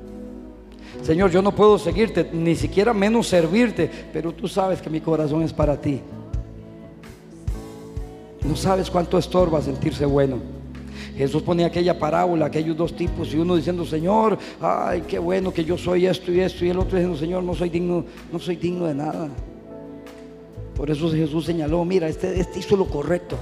[1.01, 5.41] Señor, yo no puedo seguirte, ni siquiera menos servirte, pero tú sabes que mi corazón
[5.41, 6.01] es para ti.
[8.47, 10.37] No sabes cuánto estorba sentirse bueno.
[11.17, 15.63] Jesús ponía aquella parábola, aquellos dos tipos, y uno diciendo, Señor, ay, qué bueno que
[15.63, 18.55] yo soy esto y esto, y el otro diciendo, Señor, no soy digno, no soy
[18.55, 19.29] digno de nada.
[20.75, 23.37] Por eso Jesús señaló, mira, este, este hizo lo correcto.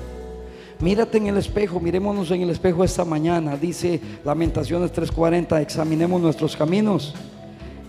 [0.81, 3.55] Mírate en el espejo, mirémonos en el espejo esta mañana.
[3.55, 7.13] Dice Lamentaciones 3:40, examinemos nuestros caminos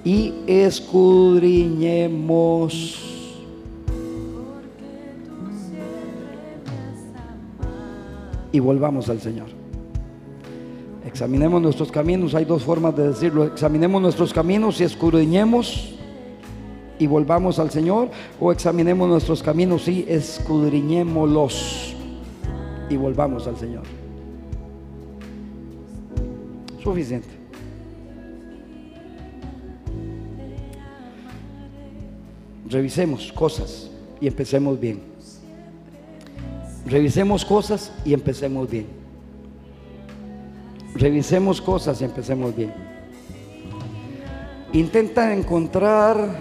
[0.04, 3.08] y escudriñemos.
[8.52, 9.61] Y volvamos al Señor.
[11.12, 13.44] Examinemos nuestros caminos, hay dos formas de decirlo.
[13.44, 15.92] Examinemos nuestros caminos y escudriñemos
[16.98, 18.08] y volvamos al Señor.
[18.40, 21.94] O examinemos nuestros caminos y escudriñémoslos
[22.88, 23.82] y volvamos al Señor.
[26.82, 27.28] Suficiente.
[32.70, 35.02] Revisemos cosas y empecemos bien.
[36.86, 39.01] Revisemos cosas y empecemos bien.
[40.94, 42.72] Revisemos cosas y empecemos bien.
[44.72, 46.36] Intenta encontrar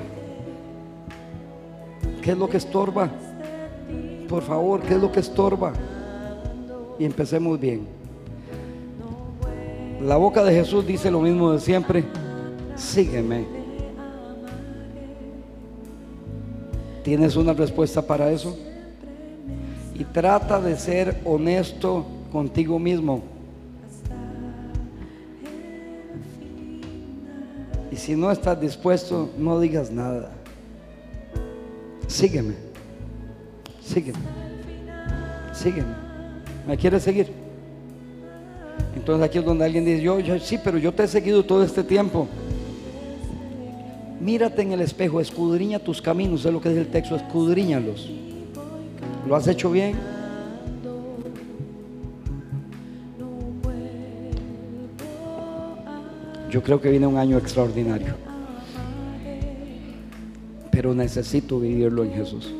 [2.21, 3.09] qué es lo que estorba.
[4.27, 5.73] Por favor, qué es lo que estorba.
[6.99, 7.87] Y empecemos bien.
[10.01, 12.03] La boca de Jesús dice lo mismo de siempre.
[12.75, 13.45] Sígueme.
[17.03, 18.57] ¿Tienes una respuesta para eso?
[19.95, 23.30] Y trata de ser honesto contigo mismo.
[27.91, 30.31] Y si no estás dispuesto, no digas nada.
[32.07, 32.55] Sígueme.
[33.83, 34.19] Sígueme.
[35.53, 35.93] Sígueme.
[36.65, 37.27] ¿Me quieres seguir?
[38.95, 41.83] Entonces aquí es donde alguien dice, yo, sí, pero yo te he seguido todo este
[41.83, 42.27] tiempo.
[44.19, 48.09] Mírate en el espejo, escudriña tus caminos, es lo que dice el texto, escudriñalos.
[49.27, 49.95] ¿Lo has hecho bien?
[56.51, 58.13] Yo creo que viene un año extraordinario.
[60.69, 62.53] Pero necesito vivirlo en Jesús.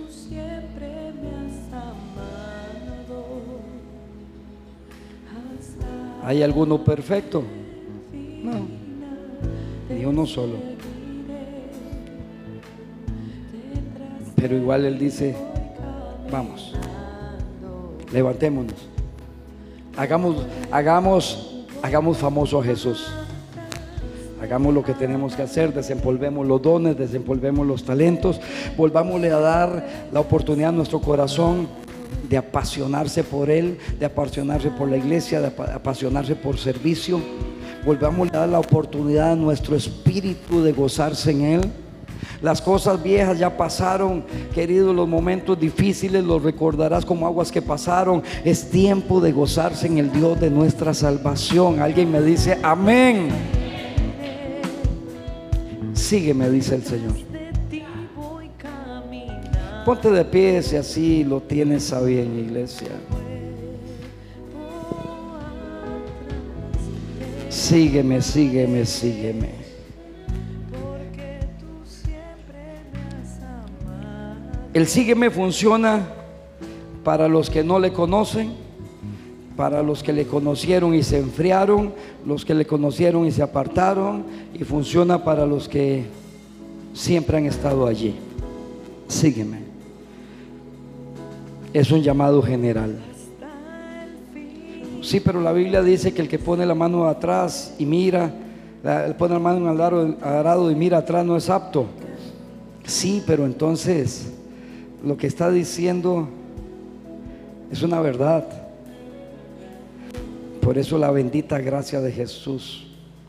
[6.23, 7.43] ¿Hay alguno perfecto?
[8.13, 8.65] No,
[9.89, 10.55] ni uno solo.
[14.37, 15.35] Pero igual Él dice,
[16.31, 16.73] vamos,
[18.13, 18.87] levantémonos,
[19.97, 23.11] hagamos, hagamos, hagamos famoso a Jesús.
[24.51, 28.41] Hagamos lo que tenemos que hacer, desempolvemos los dones, desempolvemos los talentos,
[28.75, 31.69] volvámosle a dar la oportunidad a nuestro corazón
[32.27, 37.21] de apasionarse por Él, de apasionarse por la iglesia, de apasionarse por servicio.
[37.85, 41.61] Volvamos a dar la oportunidad a nuestro espíritu de gozarse en Él.
[42.41, 48.21] Las cosas viejas ya pasaron, queridos, los momentos difíciles los recordarás como aguas que pasaron.
[48.43, 51.79] Es tiempo de gozarse en el Dios de nuestra salvación.
[51.79, 53.60] Alguien me dice, amén.
[56.11, 57.13] Sígueme, dice el Señor.
[59.85, 62.89] Ponte de pie si así lo tienes a bien, iglesia.
[67.47, 69.51] Sígueme, sígueme, sígueme.
[74.73, 76.09] El sígueme funciona
[77.05, 78.51] para los que no le conocen,
[79.61, 81.93] para los que le conocieron y se enfriaron,
[82.25, 84.23] los que le conocieron y se apartaron,
[84.55, 86.05] y funciona para los que
[86.95, 88.15] siempre han estado allí.
[89.07, 89.59] Sígueme.
[91.73, 92.97] Es un llamado general.
[95.03, 98.33] Sí, pero la Biblia dice que el que pone la mano atrás y mira,
[99.19, 101.85] pone la mano en el arado y mira atrás no es apto.
[102.83, 104.33] Sí, pero entonces
[105.05, 106.27] lo que está diciendo
[107.71, 108.60] es una verdad.
[110.71, 112.87] Por eso la bendita gracia de Jesús,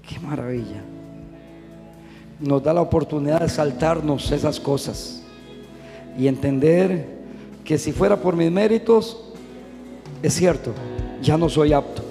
[0.09, 0.81] qué maravilla,
[2.39, 5.25] nos da la oportunidad de saltarnos esas cosas
[6.17, 7.05] y entender
[7.65, 9.33] que si fuera por mis méritos,
[10.23, 10.73] es cierto,
[11.21, 12.05] ya no soy apto,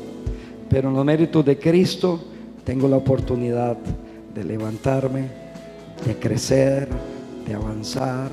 [0.70, 2.20] pero en los méritos de Cristo
[2.66, 3.78] tengo la oportunidad
[4.36, 5.30] de levantarme,
[6.06, 6.90] de crecer,
[7.48, 8.28] de avanzar,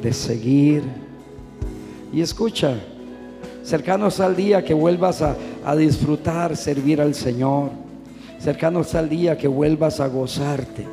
[0.00, 0.84] de seguir.
[2.12, 2.76] Y escucha,
[3.64, 5.36] cercanos al día que vuelvas a,
[5.68, 7.68] a disfrutar, servir al Señor.
[8.38, 10.86] Cercanos al día que vuelvas a gozarte,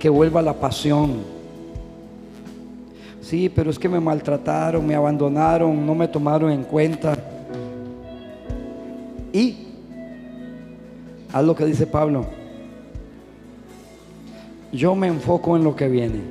[0.00, 1.18] que vuelva la pasión.
[3.20, 7.16] Sí, pero es que me maltrataron, me abandonaron, no me tomaron en cuenta.
[9.32, 9.68] Y
[11.32, 12.26] haz lo que dice Pablo.
[14.72, 16.22] Yo me enfoco en lo que viene.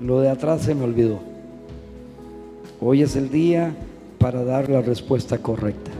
[0.00, 1.18] Lo de atrás se me olvidó.
[2.80, 3.74] Hoy es el día
[4.16, 5.90] para dar la respuesta correcta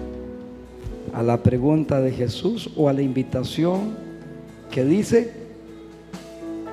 [1.16, 3.96] a la pregunta de Jesús o a la invitación
[4.70, 5.32] que dice,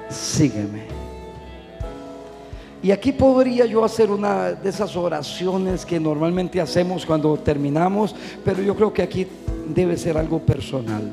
[0.10, 0.84] sígueme.
[2.84, 8.14] Y aquí podría yo hacer una de esas oraciones que normalmente hacemos cuando terminamos,
[8.44, 9.26] pero yo creo que aquí
[9.74, 11.04] debe ser algo personal.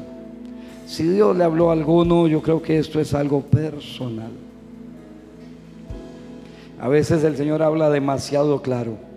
[0.89, 4.33] Si Dios le habló a alguno, yo creo que esto es algo personal.
[6.81, 9.10] A veces el Señor habla demasiado claro.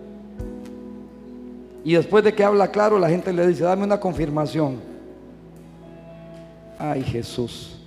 [1.84, 4.80] Y después de que habla claro, la gente le dice, dame una confirmación.
[6.80, 7.78] Ay Jesús.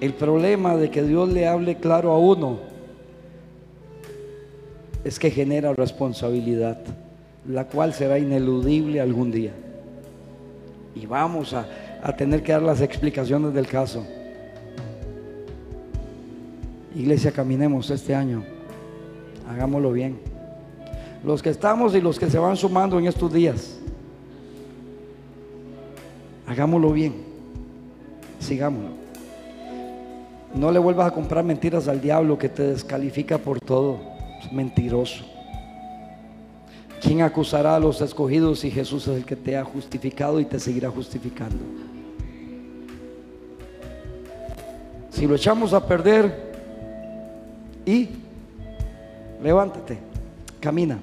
[0.00, 2.58] El problema de que Dios le hable claro a uno
[5.04, 6.78] es que genera responsabilidad,
[7.48, 9.52] la cual será ineludible algún día.
[10.94, 11.66] Y vamos a,
[12.06, 14.06] a tener que dar las explicaciones del caso.
[16.94, 18.44] Iglesia, caminemos este año.
[19.48, 20.16] Hagámoslo bien.
[21.24, 23.80] Los que estamos y los que se van sumando en estos días.
[26.46, 27.12] Hagámoslo bien.
[28.38, 28.90] Sigámoslo.
[30.54, 33.98] No le vuelvas a comprar mentiras al diablo que te descalifica por todo.
[34.40, 35.24] Es mentiroso.
[37.02, 40.60] ¿Quién acusará a los escogidos si Jesús es el que te ha justificado y te
[40.60, 41.58] seguirá justificando?
[45.16, 46.52] Si lo echamos a perder
[47.86, 48.10] y
[49.42, 49.96] levántate,
[50.60, 50.98] camina.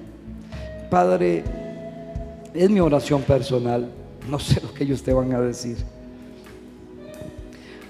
[0.88, 1.42] Padre,
[2.54, 3.90] es mi oración personal.
[4.30, 5.78] No sé lo que ellos te van a decir.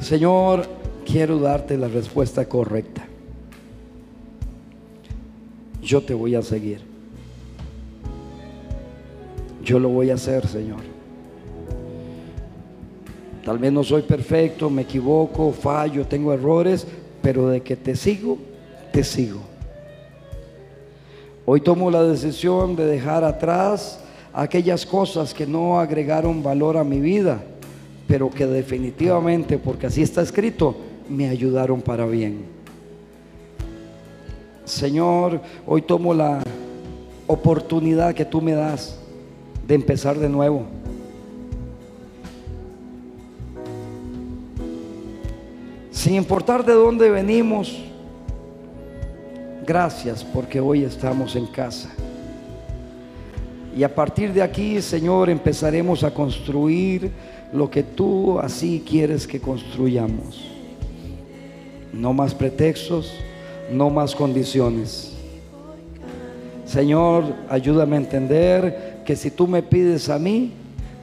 [0.00, 0.66] Señor,
[1.04, 3.06] quiero darte la respuesta correcta.
[5.82, 6.80] Yo te voy a seguir.
[9.62, 10.93] Yo lo voy a hacer, Señor.
[13.44, 16.86] Tal vez no soy perfecto, me equivoco, fallo, tengo errores,
[17.20, 18.38] pero de que te sigo,
[18.90, 19.40] te sigo.
[21.44, 24.00] Hoy tomo la decisión de dejar atrás
[24.32, 27.42] aquellas cosas que no agregaron valor a mi vida,
[28.08, 30.74] pero que definitivamente, porque así está escrito,
[31.08, 32.46] me ayudaron para bien.
[34.64, 36.42] Señor, hoy tomo la
[37.26, 38.98] oportunidad que tú me das
[39.66, 40.64] de empezar de nuevo.
[46.04, 47.78] Sin importar de dónde venimos,
[49.66, 51.88] gracias porque hoy estamos en casa.
[53.74, 57.10] Y a partir de aquí, Señor, empezaremos a construir
[57.54, 60.44] lo que tú así quieres que construyamos.
[61.90, 63.10] No más pretextos,
[63.72, 65.14] no más condiciones.
[66.66, 70.52] Señor, ayúdame a entender que si tú me pides a mí,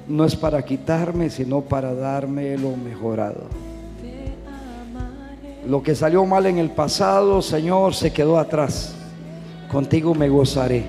[0.07, 3.70] no es para quitarme, sino para darme lo mejorado.
[5.67, 8.95] Lo que salió mal en el pasado, Señor, se quedó atrás.
[9.71, 10.85] Contigo me gozaré,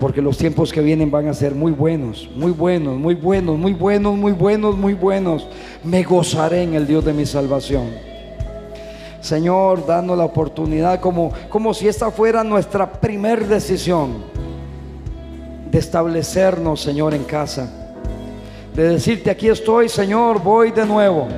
[0.00, 3.72] porque los tiempos que vienen van a ser muy buenos, muy buenos, muy buenos, muy
[3.72, 5.46] buenos, muy buenos, muy buenos.
[5.84, 7.88] Me gozaré en el Dios de mi salvación.
[9.20, 14.24] Señor, dando la oportunidad como, como si esta fuera nuestra primer decisión
[15.70, 17.70] de establecernos, Señor, en casa.
[18.74, 21.28] De decirte, aquí estoy, Señor, voy de nuevo.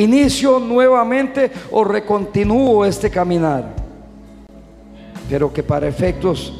[0.00, 3.74] Inicio nuevamente o recontinúo este caminar.
[5.28, 6.54] Pero que para efectos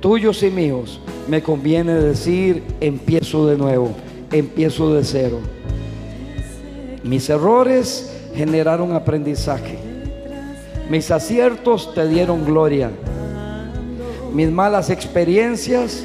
[0.00, 3.90] tuyos y míos me conviene decir, empiezo de nuevo,
[4.32, 5.38] empiezo de cero.
[7.02, 9.78] Mis errores generaron aprendizaje.
[10.88, 12.90] Mis aciertos te dieron gloria.
[14.32, 16.04] Mis malas experiencias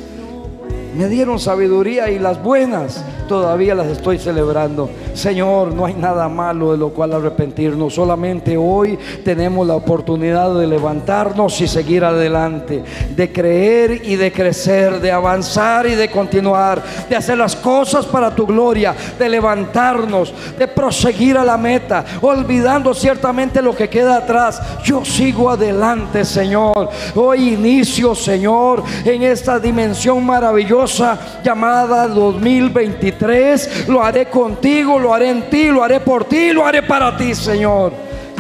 [0.98, 4.90] me dieron sabiduría y las buenas todavía las estoy celebrando.
[5.14, 7.94] Señor, no hay nada malo de lo cual arrepentirnos.
[7.94, 12.84] Solamente hoy tenemos la oportunidad de levantarnos y seguir adelante,
[13.16, 18.34] de creer y de crecer, de avanzar y de continuar, de hacer las cosas para
[18.34, 24.62] tu gloria, de levantarnos, de proseguir a la meta, olvidando ciertamente lo que queda atrás.
[24.84, 26.90] Yo sigo adelante, Señor.
[27.16, 33.88] Hoy inicio, Señor, en esta dimensión maravillosa llamada 2023.
[33.88, 37.34] Lo haré contigo, lo haré en ti, lo haré por ti, lo haré para ti,
[37.34, 37.92] Señor.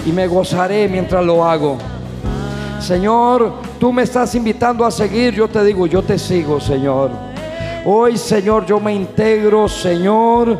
[0.05, 1.77] Y me gozaré mientras lo hago.
[2.79, 5.33] Señor, tú me estás invitando a seguir.
[5.33, 7.11] Yo te digo, yo te sigo, Señor.
[7.85, 10.57] Hoy, Señor, yo me integro, Señor,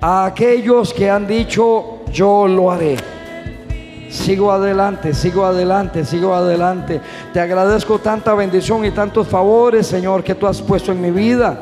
[0.00, 2.96] a aquellos que han dicho, yo lo haré.
[4.10, 7.00] Sigo adelante, sigo adelante, sigo adelante.
[7.32, 11.60] Te agradezco tanta bendición y tantos favores, Señor, que tú has puesto en mi vida.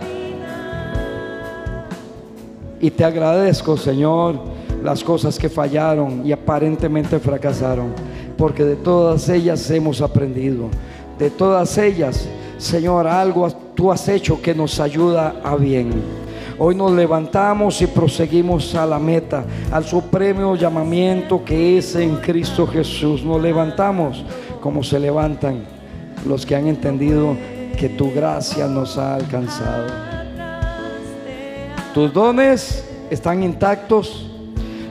[2.81, 4.41] Y te agradezco, Señor,
[4.83, 7.93] las cosas que fallaron y aparentemente fracasaron,
[8.39, 10.69] porque de todas ellas hemos aprendido.
[11.19, 12.27] De todas ellas,
[12.57, 15.91] Señor, algo tú has hecho que nos ayuda a bien.
[16.59, 22.67] Hoy nos levantamos y proseguimos a la meta, al supremo llamamiento que es en Cristo
[22.67, 23.23] Jesús.
[23.23, 24.25] Nos levantamos
[24.61, 25.65] como se levantan
[26.27, 27.37] los que han entendido
[27.79, 30.10] que tu gracia nos ha alcanzado.
[31.95, 34.31] Tus dones están intactos,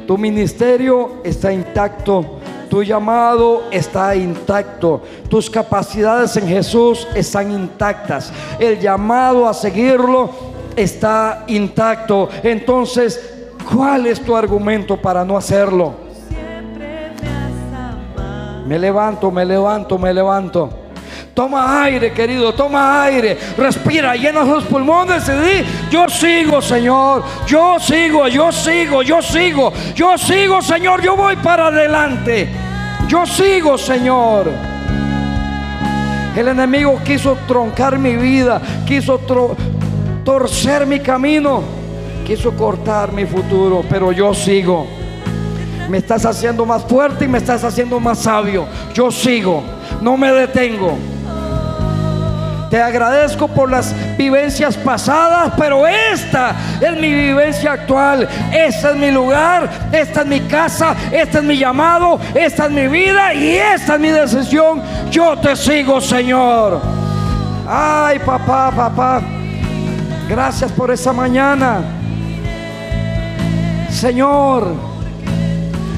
[0.05, 2.39] tu ministerio está intacto,
[2.69, 10.29] tu llamado está intacto, tus capacidades en Jesús están intactas, el llamado a seguirlo
[10.75, 12.27] está intacto.
[12.43, 15.93] Entonces, ¿cuál es tu argumento para no hacerlo?
[18.67, 20.69] Me levanto, me levanto, me levanto.
[21.39, 23.37] Toma aire, querido, toma aire.
[23.57, 27.23] Respira, llena los pulmones y di, yo sigo, Señor.
[27.47, 29.71] Yo sigo, yo sigo, yo sigo.
[29.95, 31.01] Yo sigo, Señor.
[31.01, 32.49] Yo voy para adelante.
[33.07, 34.51] Yo sigo, Señor.
[36.35, 39.17] El enemigo quiso troncar mi vida, quiso
[40.25, 41.63] torcer mi camino,
[42.27, 44.87] quiso cortar mi futuro, pero yo sigo.
[45.87, 48.67] Me estás haciendo más fuerte y me estás haciendo más sabio.
[48.93, 49.63] Yo sigo,
[50.01, 50.97] no me detengo.
[52.69, 58.29] Te agradezco por las vivencias pasadas, pero esta es mi vivencia actual.
[58.53, 62.87] Este es mi lugar, esta es mi casa, este es mi llamado, esta es mi
[62.87, 64.83] vida y esta es mi decisión.
[65.09, 66.79] Yo te sigo, Señor.
[67.67, 69.21] Ay, papá, papá.
[70.29, 71.81] Gracias por esa mañana.
[73.89, 74.67] Señor,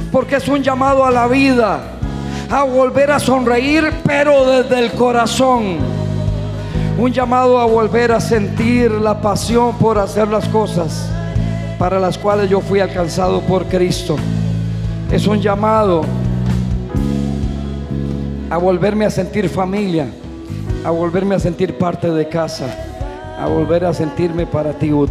[0.09, 1.81] porque es un llamado a la vida,
[2.49, 6.00] a volver a sonreír, pero desde el corazón
[6.97, 11.09] un llamado a volver a sentir la pasión por hacer las cosas
[11.79, 14.15] para las cuales yo fui alcanzado por Cristo.
[15.11, 16.03] Es un llamado
[18.51, 20.07] a volverme a sentir familia,
[20.85, 22.67] a volverme a sentir parte de casa,
[23.39, 25.09] a volver a sentirme para ti útil.